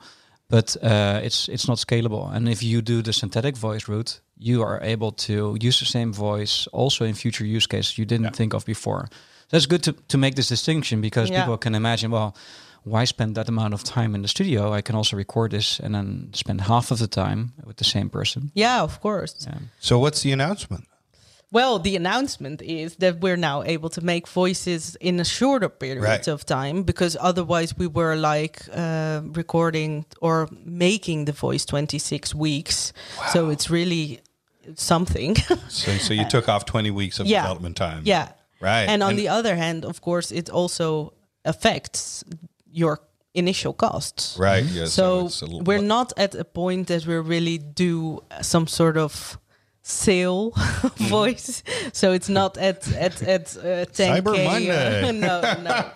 but 0.49 0.75
uh, 0.81 1.19
it's 1.23 1.47
it's 1.49 1.67
not 1.67 1.77
scalable. 1.77 2.33
And 2.35 2.47
if 2.49 2.61
you 2.63 2.81
do 2.81 3.01
the 3.01 3.13
synthetic 3.13 3.57
voice 3.57 3.87
route, 3.91 4.21
you 4.49 4.61
are 4.63 4.79
able 4.93 5.11
to 5.11 5.33
use 5.67 5.79
the 5.79 5.85
same 5.85 6.11
voice 6.13 6.67
also 6.73 7.05
in 7.05 7.13
future 7.13 7.45
use 7.57 7.67
cases 7.67 7.97
you 7.97 8.05
didn't 8.05 8.35
think 8.35 8.53
of 8.53 8.65
before. 8.65 9.07
That's 9.49 9.67
good 9.67 9.83
to, 9.83 9.93
to 10.07 10.17
make 10.17 10.33
this 10.35 10.47
distinction 10.47 11.01
because 11.01 11.29
Yeah. 11.31 11.41
people 11.41 11.57
can 11.57 11.75
imagine, 11.75 12.11
well, 12.11 12.31
why 12.85 13.05
spend 13.05 13.35
that 13.35 13.47
amount 13.49 13.73
of 13.73 13.83
time 13.83 14.15
in 14.15 14.21
the 14.21 14.27
studio? 14.27 14.77
I 14.77 14.81
can 14.81 14.95
also 14.95 15.15
record 15.17 15.51
this 15.51 15.79
and 15.79 15.93
then 15.95 16.29
spend 16.33 16.61
half 16.61 16.91
of 16.91 16.97
the 16.97 17.07
time 17.07 17.51
with 17.65 17.75
the 17.77 17.83
same 17.85 18.09
person. 18.09 18.51
yeah, 18.55 18.83
of 18.83 18.99
course. 18.99 19.35
Yeah. 19.47 19.59
So 19.79 19.99
what's 19.99 20.21
the 20.21 20.31
announcement? 20.33 20.83
Well, 21.51 21.77
the 21.79 21.95
announcement 21.95 22.61
is 22.61 22.95
that 22.95 23.21
we're 23.21 23.37
now 23.37 23.61
able 23.63 23.89
to 23.89 24.01
make 24.01 24.27
voices 24.27 24.95
in 24.99 25.19
a 25.19 25.23
shorter 25.23 25.69
period 25.69 26.01
Right. 26.03 26.27
of 26.27 26.43
time 26.45 26.83
because 26.83 27.15
otherwise 27.21 27.77
we 27.77 27.85
were 27.87 28.15
like 28.15 28.57
uh, 28.73 29.21
recording 29.37 30.05
or 30.19 30.47
making 30.65 31.25
the 31.25 31.31
voice 31.31 31.63
26 31.65 32.33
weeks. 32.35 32.91
So 33.31 33.49
it's 33.51 33.69
really 33.69 34.19
something. 34.75 35.35
So, 35.69 35.91
so 35.97 36.13
you 36.13 36.25
took 36.29 36.47
off 36.49 36.65
20 36.65 36.91
weeks 36.91 37.19
of 37.19 37.25
Yeah. 37.27 37.41
development 37.41 37.75
time. 37.77 38.01
yeah. 38.05 38.27
Right. 38.61 38.87
And 38.87 39.03
on 39.03 39.15
the 39.17 39.27
other 39.27 39.55
hand, 39.55 39.83
of 39.85 39.99
course, 40.01 40.31
it 40.31 40.49
also 40.49 41.13
affects 41.43 42.23
your 42.71 42.99
initial 43.33 43.73
costs. 43.73 44.37
Right. 44.39 44.63
Yeah, 44.65 44.85
so 44.85 45.19
a 45.19 45.23
little- 45.45 45.61
we're 45.63 45.81
not 45.81 46.13
at 46.17 46.35
a 46.35 46.43
point 46.45 46.87
that 46.87 47.05
we 47.05 47.15
really 47.15 47.57
do 47.57 48.21
some 48.41 48.67
sort 48.67 48.97
of 48.97 49.37
sale 49.81 50.51
Mm-hmm. 50.55 51.05
voice. 51.09 51.63
So 51.91 52.13
it's 52.13 52.29
not 52.29 52.57
at 52.57 52.87
at 52.95 53.21
at 53.21 53.57
uh, 53.57 53.85
10k. 53.91 54.21
Cyber 54.21 54.45
Monday. 54.45 55.11
no, 55.27 55.41
no, 55.63 55.89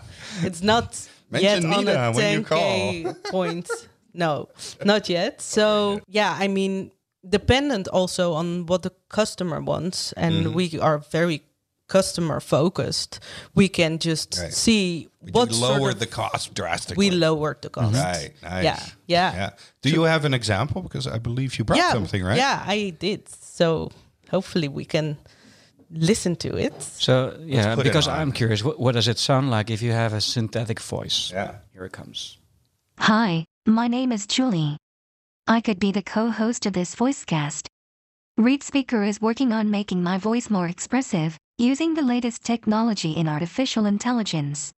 it's 0.43 0.61
not 0.61 1.07
Mention 1.31 1.63
yet 1.63 1.63
on 1.77 1.85
Nina 1.85 1.91
a 1.91 2.11
when 2.13 2.39
you 2.39 2.43
10k 2.45 3.23
point. 3.31 3.69
No, 4.13 4.49
not 4.83 5.07
yet. 5.09 5.41
So 5.41 5.99
yeah, 6.09 6.35
I 6.43 6.47
mean, 6.47 6.91
dependent 7.29 7.87
also 7.87 8.33
on 8.33 8.65
what 8.65 8.81
the 8.83 8.91
customer 9.09 9.59
wants, 9.61 10.13
and 10.13 10.33
Mm-hmm. 10.45 10.53
we 10.55 10.79
are 10.79 10.97
very 11.11 11.41
customer 11.87 12.39
focused. 12.41 13.19
We 13.55 13.69
can 13.69 13.97
just 13.99 14.37
Right. 14.37 14.53
see 14.53 15.07
But 15.21 15.33
what 15.33 15.49
you 15.49 15.55
sort 15.55 15.79
lowered 15.79 15.93
of- 15.93 15.99
the 15.99 16.07
cost 16.07 16.53
drastically. 16.53 17.09
we 17.09 17.15
lowered 17.15 17.61
the 17.61 17.69
cost. 17.69 17.95
Right. 17.95 18.31
Nice. 18.43 18.63
Yeah, 18.63 18.79
yeah. 19.07 19.33
Yeah. 19.35 19.49
Do 19.81 19.89
you 19.89 20.03
have 20.03 20.25
an 20.25 20.33
example? 20.33 20.81
Because 20.81 21.07
I 21.07 21.17
believe 21.19 21.57
you 21.57 21.65
brought 21.65 21.79
yeah, 21.79 21.93
something, 21.93 22.23
right? 22.23 22.37
Yeah, 22.37 22.63
I 22.67 22.93
did. 22.99 23.29
So 23.29 23.91
hopefully 24.31 24.67
we 24.67 24.83
can 24.85 25.17
listen 25.89 26.35
to 26.35 26.57
it. 26.57 26.73
So 26.81 27.37
yeah, 27.45 27.75
because. 27.75 28.07
I'm 28.09 28.31
curious, 28.33 28.63
what, 28.63 28.77
what 28.79 28.93
does 28.95 29.07
it 29.07 29.17
sound 29.19 29.49
like 29.49 29.69
if 29.73 29.81
you 29.81 29.93
have 29.93 30.13
a 30.13 30.19
synthetic 30.21 30.79
voice? 30.81 31.31
Yeah. 31.33 31.51
Here 31.73 31.85
it 31.85 31.93
comes. 31.93 32.37
Hi, 32.99 33.45
my 33.65 33.87
name 33.87 34.11
is 34.11 34.27
Julie. 34.27 34.75
I 35.47 35.61
could 35.61 35.79
be 35.79 35.91
the 35.91 36.01
co 36.01 36.29
host 36.29 36.65
of 36.65 36.73
this 36.73 36.95
voicecast. 36.95 37.67
ReadSpeaker 38.39 39.07
is 39.07 39.21
working 39.21 39.51
on 39.53 39.71
making 39.71 40.03
my 40.03 40.17
voice 40.17 40.49
more 40.49 40.67
expressive, 40.67 41.37
using 41.57 41.93
the 41.93 42.01
latest 42.01 42.43
technology 42.43 43.13
in 43.13 43.27
artificial 43.27 43.85
intelligence. 43.85 44.71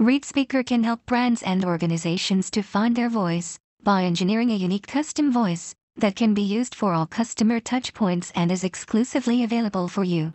ReadSpeaker 0.00 0.64
can 0.66 0.84
help 0.84 1.06
brands 1.06 1.42
and 1.42 1.64
organizations 1.64 2.50
to 2.50 2.62
find 2.62 2.94
their 2.94 3.08
voice 3.08 3.58
by 3.82 4.02
engineering 4.04 4.50
a 4.50 4.56
unique 4.56 4.86
custom 4.86 5.32
voice 5.32 5.74
that 5.96 6.16
can 6.16 6.34
be 6.34 6.42
used 6.42 6.74
for 6.74 6.92
all 6.92 7.06
customer 7.06 7.60
touchpoints 7.60 8.30
and 8.34 8.52
is 8.52 8.64
exclusively 8.64 9.42
available 9.42 9.88
for 9.88 10.04
you. 10.04 10.32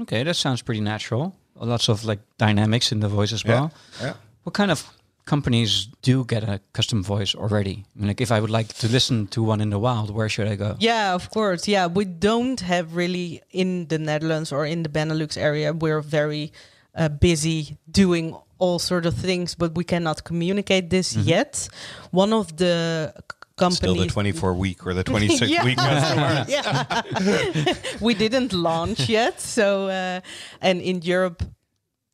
Okay, 0.00 0.22
that 0.24 0.34
sounds 0.36 0.62
pretty 0.62 0.80
natural. 0.80 1.34
Lots 1.54 1.88
of 1.88 2.04
like 2.04 2.20
dynamics 2.36 2.92
in 2.92 3.00
the 3.00 3.08
voice 3.08 3.32
as 3.32 3.44
Yeah. 3.44 3.50
well. 3.52 3.72
Yeah. 4.02 4.14
What 4.42 4.52
kind 4.54 4.70
of 4.70 4.86
companies 5.26 5.88
do 6.02 6.24
get 6.24 6.42
a 6.44 6.60
custom 6.72 7.02
voice 7.02 7.34
already? 7.34 7.84
I 7.94 7.98
mean, 7.98 8.08
like 8.08 8.20
if 8.22 8.30
I 8.32 8.40
would 8.40 8.50
like 8.50 8.68
to 8.78 8.88
listen 8.88 9.26
to 9.28 9.42
one 9.42 9.60
in 9.60 9.70
the 9.70 9.78
wild, 9.78 10.10
where 10.10 10.28
should 10.28 10.48
I 10.48 10.56
go? 10.56 10.76
Yeah, 10.78 11.14
of 11.14 11.28
course. 11.30 11.68
Yeah, 11.68 11.86
we 11.86 12.04
don't 12.04 12.60
have 12.60 12.96
really 12.96 13.42
in 13.50 13.86
the 13.88 13.98
Netherlands 13.98 14.52
or 14.52 14.64
in 14.66 14.82
the 14.82 14.88
Benelux 14.88 15.36
area. 15.36 15.72
We're 15.72 16.00
very 16.00 16.52
uh, 16.94 17.08
busy 17.10 17.76
doing 17.90 18.34
all 18.58 18.78
sort 18.78 19.04
of 19.04 19.14
things, 19.14 19.54
but 19.54 19.74
we 19.74 19.84
cannot 19.84 20.24
communicate 20.24 20.88
this 20.88 21.14
yet. 21.14 21.68
One 22.10 22.32
of 22.32 22.56
the 22.56 23.12
c- 23.14 23.22
Still 23.58 23.94
companies. 23.94 24.06
the 24.08 24.12
24 24.12 24.54
week 24.54 24.86
or 24.86 24.94
the 24.94 25.02
26 25.12 25.50
Yeah. 25.50 25.64
week 25.68 25.76
customer. 25.78 26.44
yeah, 26.48 27.74
we 28.00 28.14
didn't 28.14 28.52
launch 28.52 29.08
yet. 29.08 29.40
So, 29.40 29.88
uh, 29.88 30.20
and 30.60 30.80
in 30.80 31.00
Europe, 31.02 31.42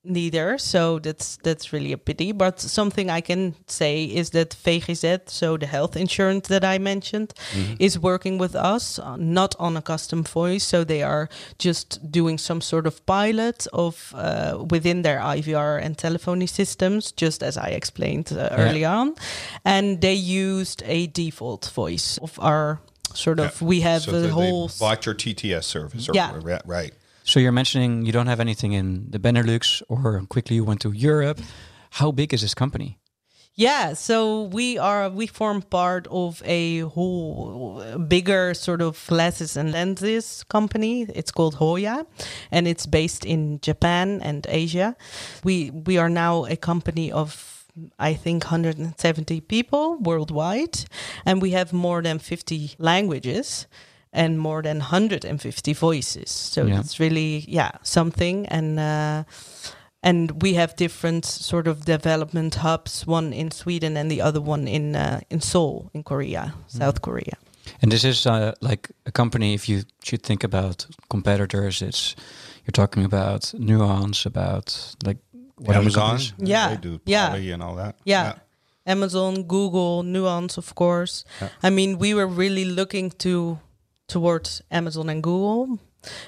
neither. 0.05 0.59
So 0.59 0.99
that's 0.99 1.37
that's 1.43 1.73
really 1.73 1.93
a 1.93 1.99
pity. 1.99 2.33
But 2.33 2.61
something 2.61 3.11
I 3.11 3.21
can 3.21 3.55
say 3.67 4.05
is 4.05 4.31
that 4.31 4.51
VGZ, 4.51 5.29
so 5.29 5.57
the 5.57 5.67
health 5.67 5.97
insurance 5.97 6.49
that 6.49 6.65
I 6.65 6.79
mentioned, 6.79 7.35
is 7.79 7.99
working 7.99 8.39
with 8.39 8.55
us, 8.55 8.99
uh, 8.99 9.17
not 9.17 9.55
on 9.59 9.77
a 9.77 9.83
custom 9.83 10.23
voice. 10.25 10.65
So 10.65 10.85
they 10.85 11.03
are 11.03 11.29
just 11.59 12.11
doing 12.11 12.39
some 12.39 12.61
sort 12.61 12.87
of 12.87 13.05
pilot 13.07 13.67
of 13.73 14.13
uh, 14.17 14.65
within 14.71 15.03
their 15.03 15.21
IVR 15.21 15.81
and 15.83 15.97
telephony 15.97 16.47
systems, 16.47 17.13
just 17.13 17.43
as 17.43 17.57
I 17.57 17.69
explained 17.69 18.33
uh, 18.33 18.49
early 18.53 18.85
on, 18.85 19.15
and 19.65 20.01
they 20.01 20.15
used 20.15 20.83
a 20.87 21.07
default 21.07 21.71
voice 21.75 22.19
of 22.23 22.39
our. 22.41 22.81
Sort 23.15 23.41
of, 23.41 23.61
we 23.61 23.83
have 23.83 24.01
so 24.03 24.15
a 24.15 24.21
they- 24.21 24.29
whole 24.31 24.71
bought 24.81 25.05
your 25.05 25.15
TTS 25.15 25.65
service. 25.65 26.09
Or, 26.09 26.15
Yeah. 26.15 26.33
Right. 26.65 26.95
So 27.33 27.41
you're 27.41 27.51
mentioning 27.51 28.05
you 28.05 28.13
don't 28.13 28.27
have 28.27 28.41
anything 28.41 28.75
in 28.75 29.07
the 29.09 29.19
Benelux, 29.19 29.81
or 29.89 30.21
quickly 30.29 30.57
you 30.57 30.65
went 30.65 30.83
to 30.83 30.93
Europe. 30.93 31.41
How 31.93 32.13
big 32.13 32.35
is 32.35 32.43
this 32.43 32.53
company? 32.53 32.99
Yeah, 33.55 33.95
so 33.95 34.43
we 34.53 34.77
are 34.77 35.09
we 35.09 35.27
form 35.27 35.63
part 35.63 36.07
of 36.11 36.43
a 36.45 36.81
whole 36.81 37.83
bigger 38.07 38.53
sort 38.53 38.83
of 38.83 39.03
glasses 39.09 39.57
and 39.57 39.73
lenses 39.73 40.45
company. 40.51 41.07
It's 41.15 41.31
called 41.31 41.55
Hoya, 41.55 42.05
and 42.51 42.69
it's 42.69 42.85
based 42.85 43.25
in 43.25 43.61
Japan 43.61 44.21
and 44.23 44.47
Asia. 44.51 44.95
We 45.43 45.71
we 45.71 45.97
are 45.97 46.11
now 46.11 46.45
a 46.45 46.57
company 46.57 47.11
of 47.11 47.65
I 47.99 48.13
think 48.13 48.45
170 48.45 49.41
people 49.41 49.97
worldwide, 50.01 50.85
and 51.25 51.41
we 51.41 51.53
have 51.53 51.73
more 51.73 52.03
than 52.03 52.19
50 52.19 52.73
languages 52.79 53.67
and 54.13 54.39
more 54.39 54.63
than 54.63 54.79
150 54.79 55.73
voices. 55.75 56.31
So 56.31 56.67
Yeah. 56.67 56.81
it's 56.81 56.99
really 57.01 57.45
yeah 57.49 57.71
something 57.83 58.47
and. 58.49 58.79
Uh, 58.79 59.25
and 60.05 60.43
we 60.43 60.55
have 60.55 60.75
different 60.77 61.25
sort 61.25 61.69
of 61.69 61.85
development 61.85 62.55
hubs 62.57 63.07
one 63.07 63.33
in 63.33 63.51
sweden 63.53 63.97
and 63.97 64.11
the 64.11 64.21
other 64.21 64.41
one 64.41 64.67
in 64.67 64.97
uh, 64.97 65.21
in 65.31 65.41
seoul 65.41 65.91
in 65.95 66.03
korea 66.03 66.53
south 66.67 67.01
korea 67.03 67.37
And 67.83 67.93
this 67.93 68.05
is 68.05 68.27
uh, 68.27 68.53
like 68.61 68.89
a 69.07 69.13
company. 69.13 69.55
If 69.55 69.69
you 69.69 69.83
should 70.03 70.23
think 70.27 70.45
about 70.45 70.87
competitors, 71.09 71.81
it's 71.83 72.17
you're 72.65 72.73
talking 72.87 73.05
about 73.05 73.55
nuance, 73.55 74.29
about 74.29 74.97
like 75.07 75.19
what 75.57 75.77
Amazon. 75.77 76.03
companies- 76.19 76.33
Yeah, 76.51 76.69
They 76.75 76.81
do 76.81 76.99
yeah. 77.07 77.55
And 77.55 77.63
all 77.63 77.77
that. 77.77 77.95
yeah, 78.05 78.33
amazon 78.87 79.45
google 79.47 80.03
nuance 80.03 80.59
of 80.59 80.75
course 80.75 81.25
i 81.63 81.71
mean 81.71 81.99
we 82.01 82.15
were 82.15 82.27
really 82.27 82.65
looking 82.65 83.13
to 83.19 83.59
towards 84.09 84.63
amazon 84.71 85.09
and 85.09 85.23
google 85.23 85.79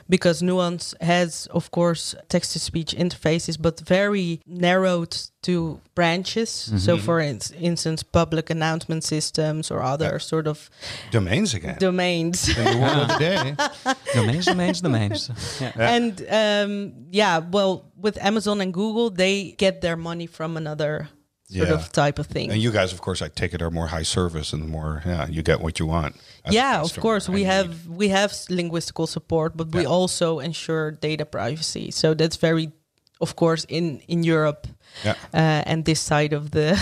because 0.09 0.41
nuance 0.41 0.95
has 1.01 1.47
of 1.51 1.71
course 1.73 2.15
text 2.29 2.53
to 2.53 2.61
speech 2.61 2.95
interfaces 2.97 3.61
but 3.61 3.81
very 3.81 4.41
narrowed 4.47 5.17
to 5.43 5.81
branches 5.97 6.49
so 6.79 6.97
for 6.97 7.19
ins- 7.21 7.51
instance 7.53 8.03
public 8.05 8.51
announcement 8.51 9.03
systems 9.03 9.71
or 9.73 9.83
other 9.83 10.21
sort 10.21 10.47
of 10.47 10.71
Domains 11.11 11.55
again. 11.55 11.77
domains 11.81 12.49
In 12.57 12.65
the 12.65 12.79
world 12.79 13.11
of 13.11 13.19
today. 13.19 13.57
domains, 14.15 14.47
domains, 14.47 14.81
domains. 14.81 15.31
Yeah. 15.61 15.73
And 15.77 16.25
um, 16.31 17.07
yeah, 17.11 17.39
well, 17.39 17.91
with 17.97 18.17
Amazon 18.25 18.61
and 18.61 18.73
Google, 18.73 19.11
they 19.11 19.53
get 19.59 19.81
their 19.81 19.97
money 19.97 20.27
from 20.27 20.57
another 20.57 21.09
sort 21.55 21.69
Yeah. 21.69 21.75
of 21.75 21.90
type 21.93 22.19
of 22.19 22.27
thing. 22.27 22.51
And 22.53 22.61
you 22.61 22.71
guys, 22.73 22.93
of 22.93 23.01
course, 23.01 23.23
I 23.25 23.29
take 23.29 23.55
it 23.55 23.62
are 23.62 23.71
more 23.71 23.87
high 23.88 24.05
service 24.05 24.53
and 24.57 24.69
more, 24.69 25.03
yeah, 25.07 25.27
you 25.31 25.43
get 25.43 25.61
what 25.61 25.79
you 25.79 25.87
want. 25.88 26.17
yeah, 26.51 26.81
of 26.83 26.93
course, 27.01 27.29
we 27.33 27.45
have 27.45 27.69
mean, 27.69 27.97
we 27.99 28.09
have 28.09 28.31
linguistical 28.49 29.07
support, 29.09 29.57
but 29.57 29.67
we 29.75 29.87
also 29.87 30.40
ensure 30.40 30.90
data 31.01 31.25
privacy. 31.25 31.90
So 31.90 32.14
that's 32.14 32.37
very, 32.37 32.67
of 33.21 33.35
course, 33.37 33.64
in 33.69 34.01
in 34.09 34.25
Europe, 34.25 34.67
Yeah. 35.05 35.14
uh, 35.35 35.71
and 35.71 35.85
this 35.85 36.01
side 36.01 36.37
of 36.37 36.51
the 36.51 36.77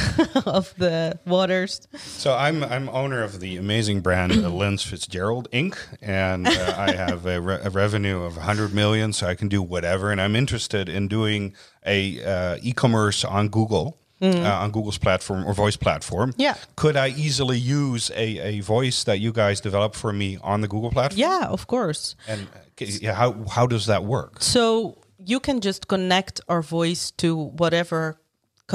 of 0.46 0.74
the 0.78 1.18
waters. 1.26 1.80
So 2.18 2.30
I'm 2.48 2.62
I'm 2.64 2.88
owner 2.88 3.22
of 3.24 3.32
the 3.40 3.58
amazing 3.58 4.02
brand 4.02 4.32
uh, 4.32 4.50
Lens 4.60 4.82
Fitzgerald 4.84 5.48
Inc. 5.52 5.74
and 6.02 6.46
uh, 6.46 6.86
I 6.88 6.92
have 7.06 7.26
a, 7.26 7.38
re- 7.40 7.60
a 7.64 7.70
revenue 7.70 8.24
of 8.26 8.36
100 8.36 8.74
million, 8.74 9.12
so 9.12 9.26
I 9.30 9.34
can 9.36 9.48
do 9.48 9.62
whatever. 9.62 10.10
And 10.12 10.20
I'm 10.20 10.36
interested 10.36 10.88
in 10.88 11.08
doing 11.08 11.54
a 11.86 11.98
uh, 12.24 12.58
e-commerce 12.68 13.24
on 13.28 13.48
Google. 13.48 13.96
Uh, 14.22 14.62
on 14.62 14.70
Google's 14.70 14.98
platform 14.98 15.44
or 15.44 15.52
voice 15.52 15.76
platform. 15.76 16.32
Yeah. 16.36 16.54
Could 16.76 16.96
I 16.96 17.08
easily 17.08 17.58
use 17.58 18.10
a, 18.14 18.38
a 18.38 18.60
voice 18.60 19.02
that 19.04 19.18
you 19.18 19.32
guys 19.32 19.60
develop 19.60 19.96
for 19.96 20.12
me 20.12 20.38
on 20.42 20.60
the 20.60 20.68
Google 20.68 20.90
platform? 20.90 21.18
Yeah, 21.18 21.46
of 21.48 21.66
course. 21.66 22.14
And 22.28 22.46
uh, 22.54 22.84
yeah, 22.86 23.14
how 23.14 23.34
how 23.48 23.66
does 23.66 23.86
that 23.86 24.04
work? 24.04 24.40
So 24.40 24.98
you 25.18 25.40
can 25.40 25.60
just 25.60 25.88
connect 25.88 26.40
our 26.48 26.62
voice 26.62 27.10
to 27.12 27.34
whatever 27.34 28.21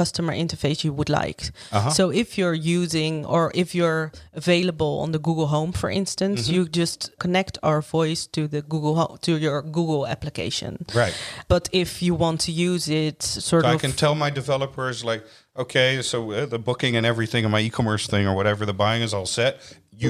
customer 0.00 0.34
interface 0.44 0.78
you 0.86 0.92
would 0.98 1.08
like. 1.22 1.40
Uh-huh. 1.76 1.90
So 1.98 2.04
if 2.22 2.28
you're 2.38 2.58
using 2.80 3.14
or 3.34 3.42
if 3.62 3.68
you're 3.78 4.06
available 4.42 4.92
on 5.04 5.08
the 5.12 5.18
Google 5.26 5.46
Home, 5.56 5.72
for 5.82 5.90
instance, 6.00 6.38
Mm-hmm. 6.40 6.54
you 6.54 6.62
just 6.82 7.00
connect 7.24 7.54
our 7.62 7.80
voice 7.98 8.22
to 8.36 8.40
the 8.54 8.60
Google 8.72 8.94
Ho- 9.00 9.16
to 9.26 9.32
your 9.44 9.62
Google 9.78 10.02
application. 10.14 10.72
Right. 11.02 11.14
But 11.48 11.64
if 11.72 11.90
you 12.06 12.12
want 12.24 12.38
to 12.46 12.52
use 12.52 12.84
it, 13.04 13.22
sort 13.48 13.62
So 13.64 13.68
of, 13.70 13.74
I 13.76 13.78
can 13.86 13.92
tell 14.02 14.14
my 14.14 14.30
developers 14.30 14.96
like, 15.10 15.22
okay, 15.62 16.02
so 16.02 16.16
uh, 16.32 16.46
the 16.54 16.58
booking 16.68 16.96
and 16.98 17.04
everything 17.06 17.44
in 17.46 17.50
my 17.50 17.60
e-commerce 17.68 18.06
thing 18.12 18.24
or 18.28 18.34
whatever 18.34 18.66
the 18.66 18.74
buying 18.84 19.02
is 19.02 19.12
all 19.14 19.26
set. 19.26 19.52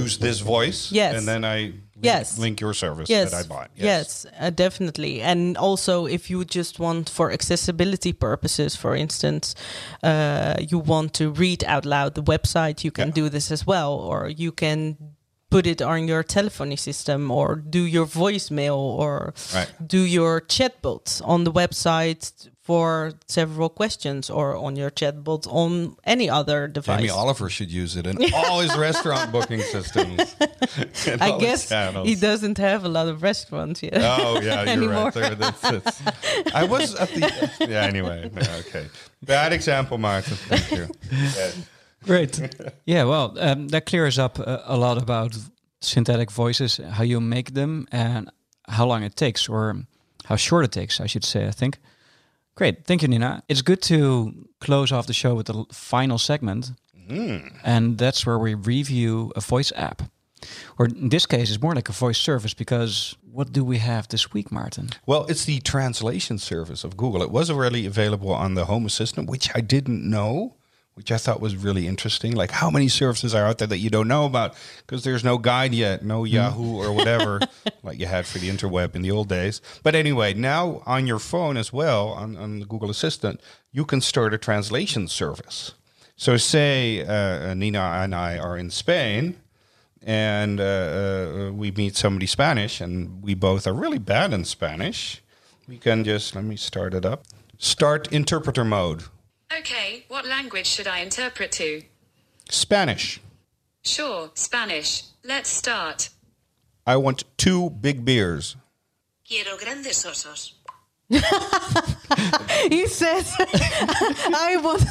Use 0.03 0.19
this 0.19 0.39
voice, 0.41 0.81
Yes. 0.93 1.13
and 1.17 1.27
then 1.31 1.43
I 1.57 1.73
link, 2.01 2.05
Yes. 2.05 2.39
link 2.39 2.61
your 2.61 2.75
service 2.75 3.09
yes, 3.11 3.31
that 3.31 3.45
I 3.45 3.49
bought. 3.49 3.71
Yes, 3.75 4.27
uh, 4.39 4.51
definitely. 4.51 5.21
And 5.21 5.57
also, 5.57 6.07
if 6.07 6.31
you 6.31 6.45
just 6.45 6.79
want 6.79 7.09
for 7.11 7.33
accessibility 7.33 8.13
purposes, 8.13 8.77
for 8.77 8.95
instance, 8.95 9.55
uh, 10.03 10.55
you 10.61 10.79
want 10.79 11.13
to 11.15 11.31
read 11.31 11.65
out 11.65 11.85
loud 11.85 12.15
the 12.15 12.23
website, 12.23 12.85
you 12.85 12.91
can 12.93 13.09
Yeah. 13.09 13.15
do 13.15 13.29
this 13.29 13.51
as 13.51 13.67
well, 13.67 13.93
or 13.93 14.29
you 14.29 14.53
can 14.53 14.97
put 15.51 15.67
it 15.67 15.81
on 15.81 16.07
your 16.07 16.23
telephony 16.23 16.77
system, 16.77 17.31
or 17.31 17.57
do 17.57 17.81
your 17.81 18.07
voicemail, 18.07 18.77
or 18.77 19.33
Right. 19.55 19.69
do 19.95 20.01
your 20.03 20.41
chatbot 20.43 21.23
on 21.25 21.45
the 21.45 21.53
website 21.53 22.49
for 22.69 23.15
several 23.29 23.71
questions, 23.71 24.29
or 24.29 24.55
on 24.55 24.77
your 24.77 24.91
chatbot 24.91 25.47
on 25.47 25.97
any 26.05 26.29
other 26.29 26.69
device. 26.69 26.99
Jamie 26.99 27.09
Oliver 27.09 27.49
should 27.49 27.73
use 27.73 27.97
it 27.97 28.07
in 28.07 28.19
all 28.35 28.61
his 28.61 28.77
restaurant 28.77 29.33
booking 29.37 29.63
systems. 29.63 30.37
I 31.19 31.39
guess 31.41 31.71
he 32.05 32.15
doesn't 32.15 32.59
have 32.59 32.85
a 32.85 32.91
lot 32.91 33.09
of 33.09 33.23
restaurants 33.23 33.83
yet. 33.83 33.95
Oh 33.97 34.43
yeah, 34.43 34.75
you're 34.75 34.91
right. 34.91 35.15
There, 35.19 35.35
that's, 35.35 35.63
that's, 35.63 36.03
I 36.55 36.65
was 36.65 36.95
at 36.95 37.09
the 37.09 37.51
yeah. 37.61 37.85
Anyway, 37.85 38.31
okay. 38.61 38.89
Bad 39.23 39.55
example, 39.55 39.97
Maarten. 39.97 40.37
Thank 40.37 40.71
you. 40.71 40.87
Yeah. 41.11 41.51
Great. 42.05 42.39
yeah, 42.85 43.05
well, 43.05 43.35
um, 43.39 43.69
that 43.69 43.87
clears 43.87 44.19
up 44.19 44.39
uh, 44.39 44.59
a 44.67 44.77
lot 44.77 45.03
about 45.03 45.39
synthetic 45.81 46.31
voices, 46.31 46.77
how 46.77 47.03
you 47.03 47.19
make 47.19 47.55
them, 47.55 47.89
and 47.91 48.31
how 48.69 48.85
long 48.87 49.05
it 49.05 49.17
takes, 49.17 49.49
or 49.49 49.87
how 50.27 50.37
short 50.37 50.67
it 50.67 50.73
takes, 50.73 51.01
I 51.01 51.07
should 51.07 51.25
say, 51.25 51.49
I 51.49 51.53
think. 51.53 51.79
Great. 52.59 52.85
Thank 52.87 53.03
you, 53.03 53.09
Nina. 53.09 53.45
It's 53.49 53.63
good 53.63 53.81
to 53.83 54.35
close 54.61 54.91
off 54.91 55.07
the 55.07 55.13
show 55.13 55.37
with 55.37 55.47
the 55.47 55.65
final 55.71 56.19
segment. 56.19 56.73
Mm-hmm. 57.09 57.57
And 57.63 57.97
that's 57.97 58.27
where 58.27 58.37
we 58.37 58.55
review 58.55 59.33
a 59.37 59.41
voice 59.41 59.73
app. 59.77 60.03
Or 60.77 60.87
in 60.87 61.09
this 61.09 61.25
case, 61.25 61.51
it's 61.51 61.63
more 61.63 61.77
like 61.77 61.89
a 61.89 61.93
voice 61.93 62.19
service 62.19 62.55
because 62.55 63.17
what 63.23 63.53
do 63.53 63.65
we 63.65 63.79
have 63.79 64.09
this 64.09 64.33
week, 64.33 64.51
Maarten? 64.51 64.93
Well, 65.07 65.25
it's 65.29 65.45
the 65.45 65.61
translation 65.61 66.39
service 66.39 66.83
of 66.83 66.97
Google. 66.97 67.23
It 67.23 67.31
was 67.31 67.49
already 67.49 67.87
available 67.87 68.33
on 68.33 68.55
the 68.55 68.65
Home 68.65 68.87
Assistant, 68.87 69.31
which 69.31 69.49
I 69.55 69.61
didn't 69.61 70.03
know, 70.11 70.57
which 70.99 71.13
I 71.13 71.17
thought 71.17 71.41
was 71.41 71.57
really 71.57 71.87
interesting. 71.87 72.35
Like, 72.35 72.51
how 72.51 72.71
many 72.71 72.89
services 72.89 73.33
are 73.33 73.47
out 73.47 73.59
there 73.59 73.69
that 73.69 73.79
you 73.79 73.89
don't 73.89 74.09
know 74.09 74.27
about? 74.27 74.57
Because 74.79 75.05
there's 75.05 75.23
no 75.23 75.39
guide 75.39 75.73
yet, 75.73 76.05
no 76.05 76.25
Yahoo 76.25 76.77
or 76.77 76.93
whatever, 76.93 77.39
like 77.85 78.01
you 78.01 78.07
had 78.07 78.27
for 78.27 78.39
the 78.39 78.51
interweb 78.51 78.97
in 78.97 79.03
the 79.03 79.13
old 79.13 79.29
days. 79.29 79.61
But 79.85 79.95
anyway, 79.95 80.35
now 80.35 80.83
on 80.87 81.07
your 81.07 81.21
phone 81.21 81.57
as 81.57 81.73
well, 81.73 82.09
on, 82.09 82.37
on 82.37 82.59
the 82.59 82.67
Google 82.67 82.91
Assistant, 82.91 83.41
you 83.71 83.85
can 83.85 84.01
start 84.01 84.35
a 84.35 84.39
translation 84.39 85.07
service. 85.07 85.75
So, 86.17 86.37
say 86.37 87.07
uh, 87.07 87.55
Nina 87.55 87.79
and 87.79 88.13
I 88.13 88.37
are 88.37 88.59
in 88.59 88.71
Spain 88.71 89.37
and 90.03 90.61
uh, 90.61 90.65
uh, 90.65 91.53
we 91.53 91.71
meet 91.71 91.97
somebody 91.97 92.27
Spanish, 92.27 92.81
and 92.81 93.23
we 93.23 93.35
both 93.35 93.67
are 93.67 93.73
really 93.73 93.99
bad 93.99 94.33
in 94.33 94.45
Spanish, 94.45 95.23
we 95.67 95.77
can 95.77 96.03
just 96.03 96.35
let 96.35 96.45
me 96.45 96.57
start 96.57 96.95
it 96.95 97.05
up. 97.05 97.25
Start 97.59 98.11
interpreter 98.13 98.65
mode. 98.65 99.05
Okay, 99.57 100.05
what 100.09 100.27
language 100.27 100.67
should 100.67 100.87
I 100.87 100.99
interpret 100.99 101.53
to? 101.53 101.83
Spanish. 102.51 103.21
Sure, 103.83 104.31
Spanish. 104.35 105.05
Let's 105.25 105.49
start. 105.49 106.11
I 106.87 106.97
want 106.97 107.25
two 107.39 107.71
big 107.71 108.05
beers. 108.05 108.57
Quiero 109.27 109.57
grandes 109.57 110.05
osos. 110.05 110.53
he 112.71 112.87
says 112.87 113.35
I 113.39 114.59
want 114.63 114.85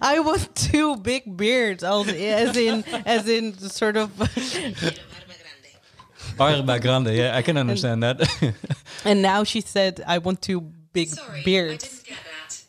I 0.00 0.20
want 0.20 0.54
two 0.54 0.94
big 0.96 1.36
beards 1.36 1.82
as 1.82 2.56
in 2.56 2.84
as 3.04 3.28
in 3.28 3.54
sort 3.58 3.96
of 3.96 4.16
Barba 4.16 4.30
Grande, 6.36 6.68
Barma 6.68 6.80
Grande, 6.80 7.08
yeah, 7.16 7.36
I 7.36 7.42
can 7.42 7.56
understand 7.56 8.04
that. 8.04 8.20
and 9.04 9.20
now 9.20 9.42
she 9.42 9.60
said 9.60 10.00
I 10.06 10.18
want 10.18 10.42
two 10.42 10.60
big 10.92 11.08
Sorry, 11.08 11.40
I 11.40 11.44
beards. 11.44 11.88
didn't 11.88 12.04
get 12.06 12.18
that. 12.46 12.62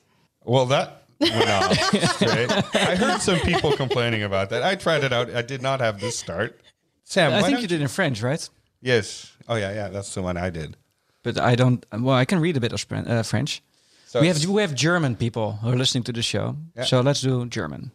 Well, 0.44 0.66
that 0.68 1.05
went 1.20 1.50
off 1.50 1.74
straight. 2.16 2.52
I 2.76 2.96
heard 2.96 3.22
some 3.22 3.40
people 3.40 3.72
complaining 3.76 4.24
about 4.24 4.50
that. 4.50 4.64
I 4.64 4.76
tried 4.76 5.04
it 5.04 5.14
out. 5.14 5.30
I 5.34 5.42
did 5.42 5.62
not 5.62 5.80
have 5.80 6.00
this 6.00 6.18
start. 6.18 6.60
Sam, 7.04 7.32
I 7.32 7.36
why 7.36 7.42
think 7.44 7.56
don't 7.56 7.62
you 7.62 7.68
did 7.68 7.82
in 7.82 7.88
French, 7.88 8.22
right? 8.22 8.50
Yes. 8.82 9.32
Oh 9.48 9.56
yeah, 9.56 9.74
yeah. 9.74 9.90
That's 9.90 10.14
the 10.14 10.22
one 10.22 10.38
I 10.38 10.50
did. 10.50 10.76
But 11.24 11.40
I 11.40 11.56
don't. 11.56 11.86
Well, 11.92 12.16
I 12.16 12.26
can 12.26 12.40
read 12.40 12.58
a 12.58 12.60
bit 12.60 12.74
of 12.74 12.86
uh, 12.92 13.24
French. 13.24 13.62
So 14.08 14.22
we 14.22 14.28
have 14.28 14.46
we 14.46 14.62
have 14.62 14.74
German 14.76 15.16
people 15.16 15.54
who 15.62 15.70
are 15.72 15.76
listening 15.78 16.04
to 16.06 16.14
the 16.14 16.22
show, 16.22 16.56
Yeah. 16.76 16.84
so 16.86 17.02
let's 17.02 17.22
do 17.22 17.46
German. 17.48 17.92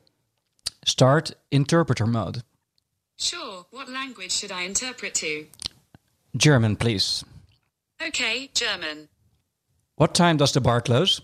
Start 0.85 1.33
interpreter 1.51 2.07
mode. 2.07 2.43
Sure, 3.17 3.67
what 3.71 3.89
language 3.89 4.33
should 4.33 4.51
I 4.53 4.63
interpret 4.63 5.15
to? 5.17 5.47
German, 6.37 6.77
please. 6.77 7.25
Okay, 8.01 8.51
German. 8.55 9.09
What 9.97 10.15
time 10.15 10.37
does 10.39 10.53
the 10.53 10.61
bar 10.61 10.81
close? 10.81 11.21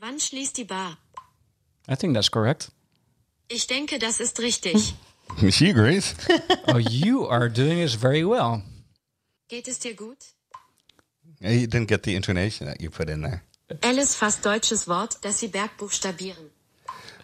Wann 0.00 0.18
schließt 0.18 0.56
die 0.56 0.64
Bar? 0.64 0.96
I 1.88 1.94
think 1.96 2.14
that's 2.14 2.30
correct. 2.30 2.70
Ich 3.48 3.66
denke, 3.66 3.98
das 3.98 4.20
ist 4.20 4.38
richtig. 4.40 4.94
she 5.50 5.70
agrees. 5.70 6.14
oh, 6.68 6.78
you 6.78 7.26
are 7.26 7.48
doing 7.48 7.78
this 7.78 7.94
very 7.94 8.24
well. 8.24 8.62
Geht 9.48 9.68
es 9.68 9.78
dir 9.78 9.94
gut? 9.94 10.32
you 11.40 11.66
didn't 11.66 11.88
get 11.88 12.04
the 12.04 12.14
intonation 12.14 12.66
that 12.66 12.80
you 12.80 12.88
put 12.88 13.08
in 13.08 13.22
there. 13.22 13.42
Alice 13.82 14.14
fast 14.14 14.44
deutsches 14.44 14.86
Wort, 14.86 15.16
das 15.22 15.40
sie 15.40 15.48
Berg 15.48 15.76
buchstabieren. 15.76 16.50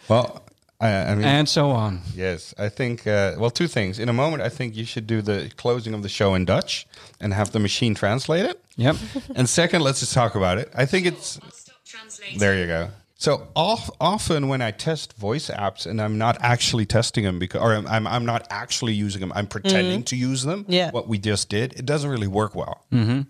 Well, 0.09 0.43
I, 0.81 0.89
I 1.11 1.15
mean, 1.15 1.25
And 1.25 1.49
so 1.49 1.71
on. 1.71 2.03
Yes, 2.15 2.55
I 2.59 2.69
think. 2.69 3.07
Uh, 3.07 3.35
well, 3.39 3.51
two 3.51 3.67
things. 3.69 3.99
In 3.99 4.09
a 4.09 4.13
moment, 4.13 4.43
I 4.43 4.49
think 4.49 4.77
you 4.77 4.85
should 4.85 5.07
do 5.07 5.21
the 5.23 5.51
closing 5.57 5.93
of 5.93 6.03
the 6.03 6.09
show 6.09 6.35
in 6.35 6.45
Dutch 6.45 6.87
and 7.21 7.35
have 7.35 7.51
the 7.53 7.59
machine 7.59 7.95
translate 7.95 8.45
it. 8.45 8.63
Yep. 8.77 8.97
and 9.35 9.49
second, 9.49 9.83
let's 9.83 10.01
just 10.01 10.15
talk 10.15 10.35
about 10.37 10.59
it. 10.59 10.71
I 10.75 10.87
think 10.87 11.07
it's 11.07 11.39
I'll 11.43 11.51
stop 11.51 11.77
translating. 11.85 12.39
there. 12.39 12.57
You 12.57 12.67
go. 12.67 12.91
So 13.21 13.49
off, 13.57 13.91
often 14.01 14.47
when 14.47 14.63
I 14.63 14.71
test 14.71 15.13
voice 15.19 15.51
apps 15.51 15.87
and 15.87 16.01
I'm 16.01 16.19
not 16.19 16.39
actually 16.41 16.87
testing 16.87 17.25
them 17.25 17.41
because, 17.41 17.61
or 17.61 17.75
I'm, 17.75 17.87
I'm, 17.89 18.07
I'm 18.07 18.25
not 18.25 18.47
actually 18.49 18.95
using 18.95 19.21
them, 19.21 19.33
I'm 19.35 19.49
pretending 19.49 20.05
to 20.05 20.17
use 20.17 20.45
them. 20.45 20.65
Yeah. 20.69 20.93
What 20.93 21.09
we 21.09 21.19
just 21.19 21.49
did, 21.49 21.73
it 21.77 21.85
doesn't 21.85 22.09
really 22.09 22.29
work 22.29 22.55
well. 22.55 22.85
Mm-hmm. 22.93 23.23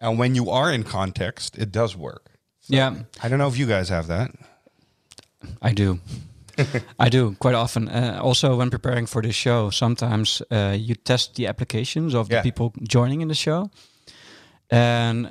And 0.00 0.18
when 0.18 0.34
you 0.34 0.50
are 0.50 0.72
in 0.72 0.82
context, 0.82 1.56
it 1.56 1.70
does 1.70 1.96
work. 1.96 2.30
Yeah, 2.66 2.94
I 3.22 3.28
don't 3.28 3.38
know 3.38 3.46
if 3.46 3.56
you 3.56 3.66
guys 3.66 3.88
have 3.90 4.08
that. 4.08 4.32
I 5.60 5.72
do. 5.72 6.00
I 6.98 7.08
do 7.08 7.36
quite 7.38 7.54
often. 7.54 7.88
Uh, 7.88 8.18
also, 8.20 8.56
when 8.56 8.70
preparing 8.70 9.06
for 9.06 9.22
this 9.22 9.36
show, 9.36 9.70
sometimes 9.70 10.42
uh, 10.50 10.76
you 10.76 10.96
test 10.96 11.36
the 11.36 11.46
applications 11.46 12.14
of 12.14 12.28
Yeah. 12.28 12.38
the 12.38 12.42
people 12.42 12.72
joining 12.82 13.20
in 13.20 13.28
the 13.28 13.34
show, 13.34 13.70
and 14.70 15.28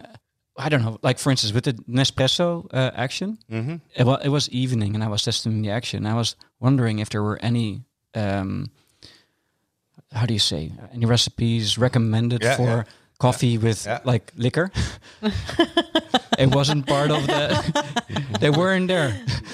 I 0.66 0.70
don't 0.70 0.82
know. 0.84 0.98
Like 1.02 1.18
for 1.20 1.32
instance, 1.32 1.54
with 1.54 1.64
the 1.66 1.74
Nespresso 1.90 2.68
uh, 2.74 2.92
action, 2.96 3.38
Mm-hmm. 3.52 3.76
it, 3.96 4.06
wa- 4.06 4.22
it 4.24 4.30
was 4.30 4.48
evening, 4.50 4.96
and 4.96 5.04
I 5.04 5.08
was 5.08 5.24
testing 5.24 5.62
the 5.64 5.72
action. 5.72 6.06
I 6.06 6.14
was 6.14 6.36
wondering 6.60 7.00
if 7.00 7.10
there 7.10 7.24
were 7.24 7.40
any, 7.42 7.82
um, 8.16 8.70
how 10.12 10.26
do 10.26 10.34
you 10.34 10.40
say, 10.40 10.72
any 10.94 11.06
recipes 11.06 11.78
recommended 11.78 12.44
Yeah, 12.44 12.56
for 12.58 12.64
yeah. 12.64 12.84
coffee 13.20 13.58
with 13.58 13.86
Yeah. 13.86 14.00
like 14.06 14.32
liquor. 14.36 14.72
it 16.38 16.54
wasn't 16.56 16.86
part 16.86 17.12
of 17.12 17.26
the. 17.28 17.46
they 18.40 18.50
weren't 18.50 18.88
there. 18.88 19.12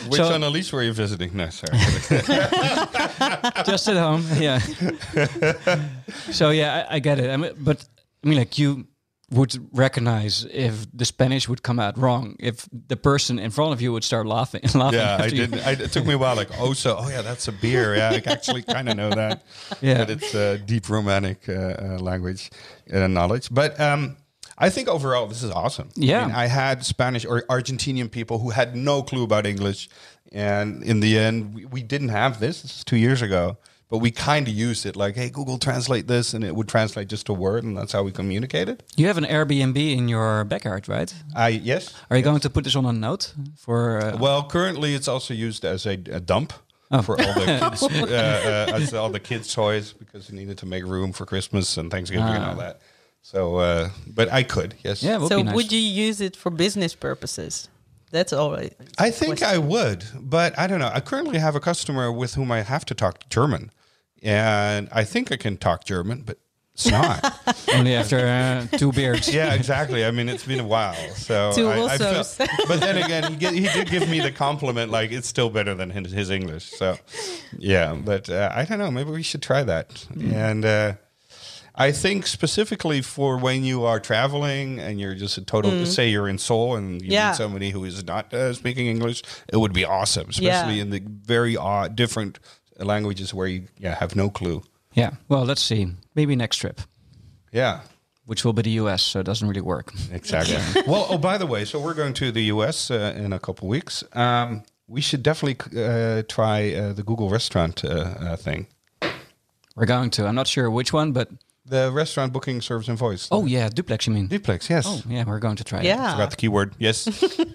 Which 0.09 0.19
So- 0.21 0.31
Annelies 0.31 0.71
were 0.73 0.83
you 0.83 0.93
visiting? 0.93 1.35
No, 1.37 1.49
sorry. 1.49 1.77
just 3.65 3.87
at 3.89 3.97
home 3.97 4.23
yeah 4.39 4.59
so 6.31 6.49
yeah 6.51 6.85
I, 6.89 6.95
I 6.95 6.99
get 6.99 7.19
it 7.19 7.29
I 7.29 7.37
mean, 7.37 7.51
but 7.59 7.83
i 8.23 8.27
mean 8.27 8.37
like 8.37 8.57
you 8.57 8.87
would 9.29 9.57
recognize 9.73 10.45
if 10.51 10.85
the 10.93 11.03
Spanish 11.03 11.49
would 11.49 11.61
come 11.61 11.79
out 11.79 11.97
wrong, 11.97 12.37
if 12.39 12.67
the 12.71 12.95
person 12.95 13.39
in 13.39 13.51
front 13.51 13.73
of 13.73 13.81
you 13.81 13.91
would 13.91 14.03
start 14.03 14.25
laughing. 14.25 14.61
laughing 14.73 14.99
Yeah, 14.99 15.17
I 15.19 15.29
didn't. 15.29 15.67
I, 15.67 15.71
it 15.71 15.91
took 15.91 16.05
me 16.05 16.13
a 16.13 16.17
while. 16.17 16.35
Like, 16.35 16.49
oh, 16.59 16.73
so, 16.73 16.95
oh 16.97 17.09
yeah, 17.09 17.21
that's 17.21 17.47
a 17.47 17.51
beer. 17.51 17.95
Yeah, 17.95 18.11
I 18.11 18.31
actually 18.31 18.63
kind 18.63 18.87
of 18.87 18.95
know 18.95 19.09
that. 19.09 19.43
Yeah. 19.81 19.99
but 19.99 20.09
it's 20.09 20.33
uh, 20.33 20.57
deep 20.65 20.89
romantic 20.89 21.47
uh, 21.49 21.53
uh, 21.53 21.97
language 21.99 22.49
uh, 22.91 23.07
knowledge. 23.07 23.49
But 23.51 23.79
um, 23.79 24.17
I 24.57 24.69
think 24.69 24.87
overall, 24.87 25.27
this 25.27 25.43
is 25.43 25.51
awesome. 25.51 25.89
Yeah. 25.95 26.23
I, 26.23 26.25
mean, 26.25 26.35
I 26.35 26.45
had 26.47 26.85
Spanish 26.85 27.25
or 27.25 27.41
Argentinian 27.43 28.09
people 28.09 28.39
who 28.39 28.49
had 28.49 28.75
no 28.75 29.03
clue 29.03 29.23
about 29.23 29.45
English, 29.45 29.89
and 30.31 30.83
in 30.83 31.01
the 31.01 31.17
end, 31.17 31.53
we, 31.53 31.65
we 31.65 31.83
didn't 31.83 32.09
have 32.09 32.39
this. 32.39 32.61
This 32.61 32.77
is 32.77 32.83
two 32.83 32.97
years 32.97 33.21
ago. 33.21 33.57
But 33.89 33.99
we 33.99 34.11
kind 34.11 34.47
of 34.49 34.53
used 34.53 34.85
it 34.85 34.97
like, 34.97 35.15
hey, 35.15 35.29
Google 35.29 35.57
translate 35.57 36.07
this, 36.07 36.33
and 36.33 36.43
it 36.43 36.53
would 36.55 36.67
translate 36.67 37.07
just 37.07 37.29
a 37.29 37.33
word, 37.33 37.63
and 37.63 37.77
that's 37.77 37.93
how 37.93 38.03
we 38.03 38.11
communicated. 38.11 38.83
You 38.97 39.07
have 39.07 39.17
an 39.17 39.23
Airbnb 39.23 39.77
in 39.77 40.09
your 40.09 40.43
backyard, 40.43 40.89
right? 40.89 41.13
I 41.35 41.49
yes. 41.49 41.93
Are 42.09 42.17
you 42.17 42.23
going 42.23 42.41
to 42.41 42.49
put 42.49 42.65
this 42.65 42.75
on 42.75 42.85
a 42.85 42.91
note 42.91 43.33
for? 43.57 44.01
Uh, 44.01 44.17
Well, 44.17 44.43
currently 44.43 44.93
it's 44.93 45.07
also 45.07 45.33
used 45.33 45.63
as 45.63 45.85
a, 45.85 45.91
a 46.11 46.19
dump 46.19 46.51
Oh. 46.89 47.01
for 47.01 47.19
all 47.21 47.33
the 47.33 47.45
kids, 47.69 47.83
uh, 47.83 48.67
uh, 48.71 48.75
as 48.77 48.93
all 48.93 49.09
the 49.09 49.19
kids' 49.19 49.53
toys 49.53 49.91
because 49.93 50.31
we 50.31 50.37
needed 50.37 50.57
to 50.59 50.65
make 50.65 50.85
room 50.85 51.11
for 51.13 51.25
Christmas 51.25 51.75
and 51.77 51.91
Thanksgiving 51.91 52.25
and 52.27 52.43
all 52.45 52.55
that. 52.55 52.79
So, 53.21 53.57
uh, 53.57 53.89
but 54.07 54.31
I 54.31 54.43
could, 54.43 54.75
yes. 54.85 55.03
yeah, 55.03 55.17
would 55.17 55.27
so 55.27 55.37
be 55.37 55.43
nice. 55.43 55.55
would 55.55 55.71
you 55.73 55.79
use 55.81 56.21
it 56.21 56.35
for 56.37 56.49
business 56.49 56.95
purposes? 56.95 57.67
That's 58.11 58.31
all 58.31 58.51
right. 58.53 58.73
I 58.97 59.11
think 59.11 59.43
I 59.43 59.57
would, 59.57 60.05
but 60.17 60.57
I 60.57 60.65
don't 60.67 60.79
know. 60.79 60.89
I 60.93 61.01
currently 61.01 61.39
have 61.39 61.55
a 61.55 61.59
customer 61.59 62.09
with 62.09 62.35
whom 62.35 62.53
I 62.53 62.61
have 62.61 62.85
to 62.85 62.93
talk 62.95 63.27
German, 63.29 63.69
and 64.23 64.89
I 64.91 65.03
think 65.03 65.31
I 65.31 65.37
can 65.37 65.57
talk 65.57 65.83
German, 65.85 66.21
but 66.25 66.37
it's 66.73 66.87
not. 66.87 67.39
Only 67.73 67.95
after 67.95 68.19
uh, 68.19 68.77
two 68.77 68.91
beers. 68.91 69.33
yeah, 69.33 69.53
exactly. 69.55 70.05
I 70.05 70.11
mean, 70.11 70.29
it's 70.29 70.45
been 70.45 70.59
a 70.59 70.67
while, 70.67 70.93
so 71.15 71.51
Two 71.55 71.67
I, 71.67 71.79
I 71.85 71.97
Ossos. 71.97 72.35
felt- 72.35 72.49
but 72.67 72.79
then 72.79 72.97
again, 72.97 73.31
he, 73.31 73.35
get, 73.37 73.53
he 73.53 73.61
did 73.67 73.89
give 73.89 74.07
me 74.09 74.19
the 74.19 74.31
compliment, 74.31 74.91
like 74.91 75.11
it's 75.11 75.27
still 75.27 75.49
better 75.49 75.73
than 75.73 75.89
his, 75.89 76.11
his 76.11 76.29
English. 76.29 76.69
So, 76.71 76.97
yeah, 77.57 77.93
but 77.95 78.29
uh, 78.29 78.51
I 78.53 78.65
don't 78.65 78.77
know. 78.77 78.91
Maybe 78.91 79.09
we 79.11 79.23
should 79.23 79.41
try 79.41 79.63
that. 79.63 80.05
And 80.19 80.65
uh, 80.65 80.93
I 81.73 81.91
think 81.91 82.27
specifically 82.27 83.01
for 83.01 83.37
when 83.37 83.63
you 83.63 83.83
are 83.85 83.99
traveling 83.99 84.79
and 84.79 84.99
you're 84.99 85.15
just 85.15 85.37
a 85.39 85.43
total, 85.43 85.71
to 85.71 85.85
say 85.87 86.09
you're 86.09 86.27
in 86.29 86.37
Seoul 86.37 86.75
and 86.75 87.01
you 87.01 87.09
Yeah. 87.11 87.29
meet 87.29 87.37
somebody 87.37 87.69
who 87.71 87.85
is 87.85 88.03
not 88.05 88.31
uh, 88.33 88.53
speaking 88.53 88.85
English, 88.87 89.23
it 89.51 89.57
would 89.57 89.73
be 89.73 89.83
awesome, 89.85 90.29
especially 90.29 90.75
Yeah. 90.75 90.81
in 90.83 90.89
the 90.91 91.01
very 91.07 91.57
odd, 91.57 91.95
different 91.95 92.37
languages 92.79 93.33
where 93.33 93.47
you 93.47 93.63
yeah, 93.77 93.95
have 93.95 94.15
no 94.15 94.29
clue. 94.29 94.63
Yeah. 94.93 95.11
Well, 95.29 95.45
let's 95.45 95.61
see. 95.61 95.87
Maybe 96.15 96.35
next 96.35 96.57
trip, 96.57 96.81
Yeah. 97.51 97.81
which 98.25 98.43
will 98.43 98.53
be 98.53 98.61
the 98.63 98.71
US, 98.81 99.03
so 99.03 99.19
it 99.19 99.25
doesn't 99.25 99.47
really 99.47 99.61
work. 99.61 99.93
Exactly. 100.11 100.57
well, 100.87 101.05
oh, 101.09 101.17
by 101.17 101.37
the 101.37 101.45
way, 101.45 101.65
so 101.65 101.79
we're 101.79 101.93
going 101.93 102.13
to 102.15 102.31
the 102.31 102.43
US 102.53 102.89
uh, 102.91 103.13
in 103.15 103.33
a 103.33 103.39
couple 103.39 103.67
weeks. 103.67 104.03
Um, 104.13 104.63
we 104.87 105.01
should 105.01 105.21
definitely 105.23 105.57
uh, 105.81 106.23
try 106.27 106.73
uh, 106.73 106.93
the 106.93 107.03
Google 107.03 107.29
restaurant 107.29 107.83
uh, 107.85 107.89
uh, 107.89 108.35
thing. 108.37 108.67
We're 109.75 109.85
going 109.85 110.09
to. 110.11 110.25
I'm 110.25 110.35
not 110.35 110.47
sure 110.47 110.69
which 110.71 110.91
one, 110.93 111.11
but 111.11 111.29
The 111.65 111.91
restaurant 111.91 112.31
booking 112.33 112.61
service 112.61 112.87
and 112.89 112.97
voice. 112.97 113.27
oh 113.31 113.45
yeah, 113.45 113.69
duplex. 113.69 114.07
You 114.07 114.13
mean? 114.13 114.27
duplex, 114.27 114.69
yes. 114.69 114.85
Oh 114.87 115.01
yeah, 115.07 115.25
we're 115.27 115.39
going 115.39 115.57
to 115.57 115.63
try. 115.63 115.79
it. 115.79 115.85
Yeah. 115.85 116.11
Forgot 116.13 116.29
the 116.31 116.35
keyword. 116.37 116.73
Yes. 116.79 117.07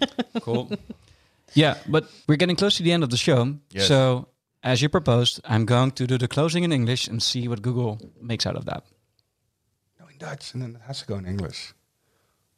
cool. 0.43 0.71
yeah, 1.55 1.75
but 1.89 2.05
we're 2.29 2.37
getting 2.37 2.57
close 2.57 2.77
to 2.77 2.83
the 2.83 2.93
end 2.93 3.03
of 3.03 3.11
the 3.11 3.17
show. 3.17 3.55
Yes. 3.71 3.89
So, 3.89 4.29
as 4.63 4.79
you 4.81 4.89
proposed, 4.89 5.41
I'm 5.45 5.65
going 5.65 5.93
to 5.93 6.05
do 6.05 6.17
the 6.17 6.27
closing 6.27 6.65
in 6.65 6.73
English 6.73 7.09
and 7.11 7.23
see 7.23 7.49
what 7.49 7.61
Google 7.63 7.97
makes 8.21 8.47
out 8.47 8.57
of 8.57 8.65
that. 8.65 8.83
no, 9.99 10.07
in 10.09 10.19
Dutch, 10.19 10.53
and 10.55 10.63
then 10.63 10.75
it 10.75 10.81
has 10.87 10.99
to 10.99 11.05
go 11.07 11.19
in 11.19 11.25
English. 11.27 11.73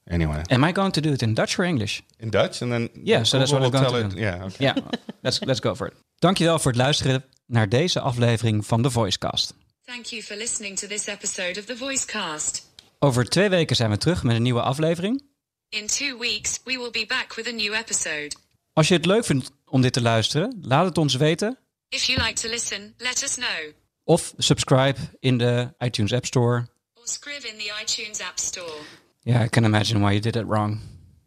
Anyway, 0.06 0.42
Am 0.50 0.64
I 0.64 0.72
going 0.72 0.92
to 0.92 1.00
do 1.00 1.12
it 1.12 1.22
in 1.22 1.34
Dutch 1.34 1.58
or 1.58 1.64
English? 1.64 2.02
in 2.18 2.30
Dutch, 2.30 2.60
and 2.62 2.70
then 2.70 2.88
Yeah, 3.04 3.24
so 3.24 3.38
that's 3.38 3.50
Google 3.50 3.70
what 3.70 3.74
I'm 3.74 3.90
going 3.90 3.92
tell 3.92 4.00
to 4.02 4.06
it. 4.06 4.14
do. 4.14 4.20
Yeah, 4.20 4.44
okay. 4.44 4.64
Ja, 4.66 4.74
let's, 5.22 5.40
let's 5.40 5.60
go 5.60 5.74
for 5.74 5.86
it. 5.86 5.94
Dankjewel 6.18 6.58
voor 6.58 6.70
het 6.70 6.80
luisteren 6.80 7.24
naar 7.46 7.68
deze 7.68 8.00
aflevering 8.00 8.66
van 8.66 8.82
de 8.82 8.90
Voicecast. 8.90 9.54
Thank 9.84 10.04
you 10.04 10.22
for 10.22 10.36
listening 10.36 10.78
to 10.78 10.86
this 10.86 11.06
episode 11.06 11.58
of 11.60 11.64
the 11.64 11.76
Voicecast. 11.76 12.70
Over 12.98 13.28
twee 13.28 13.48
weken 13.48 13.76
zijn 13.76 13.90
we 13.90 13.96
terug 13.98 14.22
met 14.22 14.36
een 14.36 14.42
nieuwe 14.42 14.62
aflevering. 14.62 15.22
In 15.68 15.86
two 15.86 16.18
weeks, 16.18 16.60
we 16.64 16.70
will 16.78 16.90
be 16.90 17.04
back 17.08 17.34
with 17.34 17.46
a 17.48 17.50
new 17.50 17.74
episode. 17.74 18.30
Als 18.72 18.88
je 18.88 18.94
het 18.94 19.06
leuk 19.06 19.24
vindt 19.24 19.50
om 19.66 19.80
dit 19.82 19.92
te 19.92 20.02
luisteren, 20.02 20.58
laat 20.62 20.84
het 20.86 20.98
ons 20.98 21.14
weten. 21.14 21.58
If 21.94 22.09
you 22.09 22.16
like 22.16 22.35
to 22.42 22.48
listen, 22.48 22.94
let 22.98 23.22
us 23.22 23.38
know. 23.38 23.72
Of 24.07 24.35
subscribe 24.40 24.98
in 25.22 25.38
the 25.38 25.74
iTunes 25.80 26.12
App 26.12 26.26
Store. 26.26 26.66
Or 26.96 27.07
scrive 27.07 27.44
in 27.48 27.57
the 27.57 27.70
iTunes 27.83 28.20
App 28.20 28.40
Store. 28.40 28.80
Yeah, 29.22 29.44
I 29.44 29.48
can 29.48 29.64
imagine 29.64 30.00
why 30.00 30.11
you 30.14 30.20
did 30.20 30.35
it 30.35 30.44
wrong. 30.46 30.80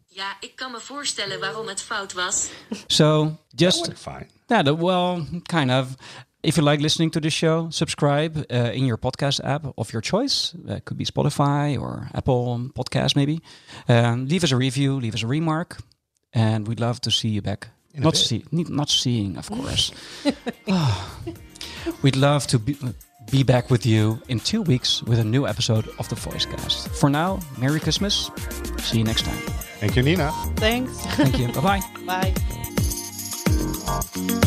Ja, 0.06 0.36
ik 0.40 0.56
kan 0.56 0.72
me 0.72 0.80
voorstellen 0.80 1.40
waarom 1.40 1.68
het 1.68 1.82
fout 1.82 2.12
was. 2.12 2.50
So, 2.86 3.38
just 3.56 3.86
What 3.86 3.98
fine. 3.98 4.26
Yeah, 4.46 4.80
well, 4.80 5.26
kind 5.46 5.70
of. 5.70 5.86
If 6.42 6.56
you 6.56 6.70
like 6.70 6.82
listening 6.82 7.12
to 7.12 7.20
this 7.20 7.34
show, 7.34 7.70
subscribe 7.70 8.44
uh, 8.50 8.74
in 8.74 8.84
your 8.84 8.98
podcast 8.98 9.40
app 9.42 9.72
of 9.74 9.90
your 9.90 10.02
choice. 10.02 10.54
Uh, 10.68 10.80
could 10.84 10.98
be 10.98 11.04
Spotify 11.04 11.78
or 11.80 12.08
Apple 12.12 12.70
Podcast, 12.74 13.16
maybe. 13.16 13.40
Um, 13.86 14.28
leave 14.28 14.44
us 14.44 14.52
a 14.52 14.56
review, 14.56 15.00
leave 15.00 15.14
us 15.14 15.22
a 15.22 15.26
remark, 15.26 15.78
and 16.32 16.66
we'd 16.66 16.80
love 16.80 17.00
to 17.00 17.10
see 17.10 17.28
you 17.28 17.40
back 17.42 17.68
not 17.98 18.16
see, 18.16 18.44
not 18.52 18.88
seeing, 18.88 19.36
of 19.36 19.48
course. 19.50 19.92
oh. 20.68 21.20
We'd 22.02 22.16
love 22.16 22.46
to 22.48 22.58
be, 22.58 22.76
be 23.30 23.42
back 23.42 23.70
with 23.70 23.86
you 23.86 24.20
in 24.28 24.40
two 24.40 24.62
weeks 24.62 25.02
with 25.02 25.18
a 25.18 25.24
new 25.24 25.46
episode 25.46 25.88
of 25.98 26.08
the 26.08 26.16
Voicecast. 26.16 26.88
For 26.96 27.08
now, 27.08 27.40
Merry 27.58 27.80
Christmas. 27.80 28.30
See 28.78 28.98
you 28.98 29.04
next 29.04 29.22
time. 29.24 29.38
Thank 29.80 29.96
you, 29.96 30.02
Nina. 30.02 30.32
Thanks. 30.56 31.00
Thank 31.16 31.38
you. 31.38 31.48
Bye-bye. 31.52 32.34
Bye. 34.34 34.44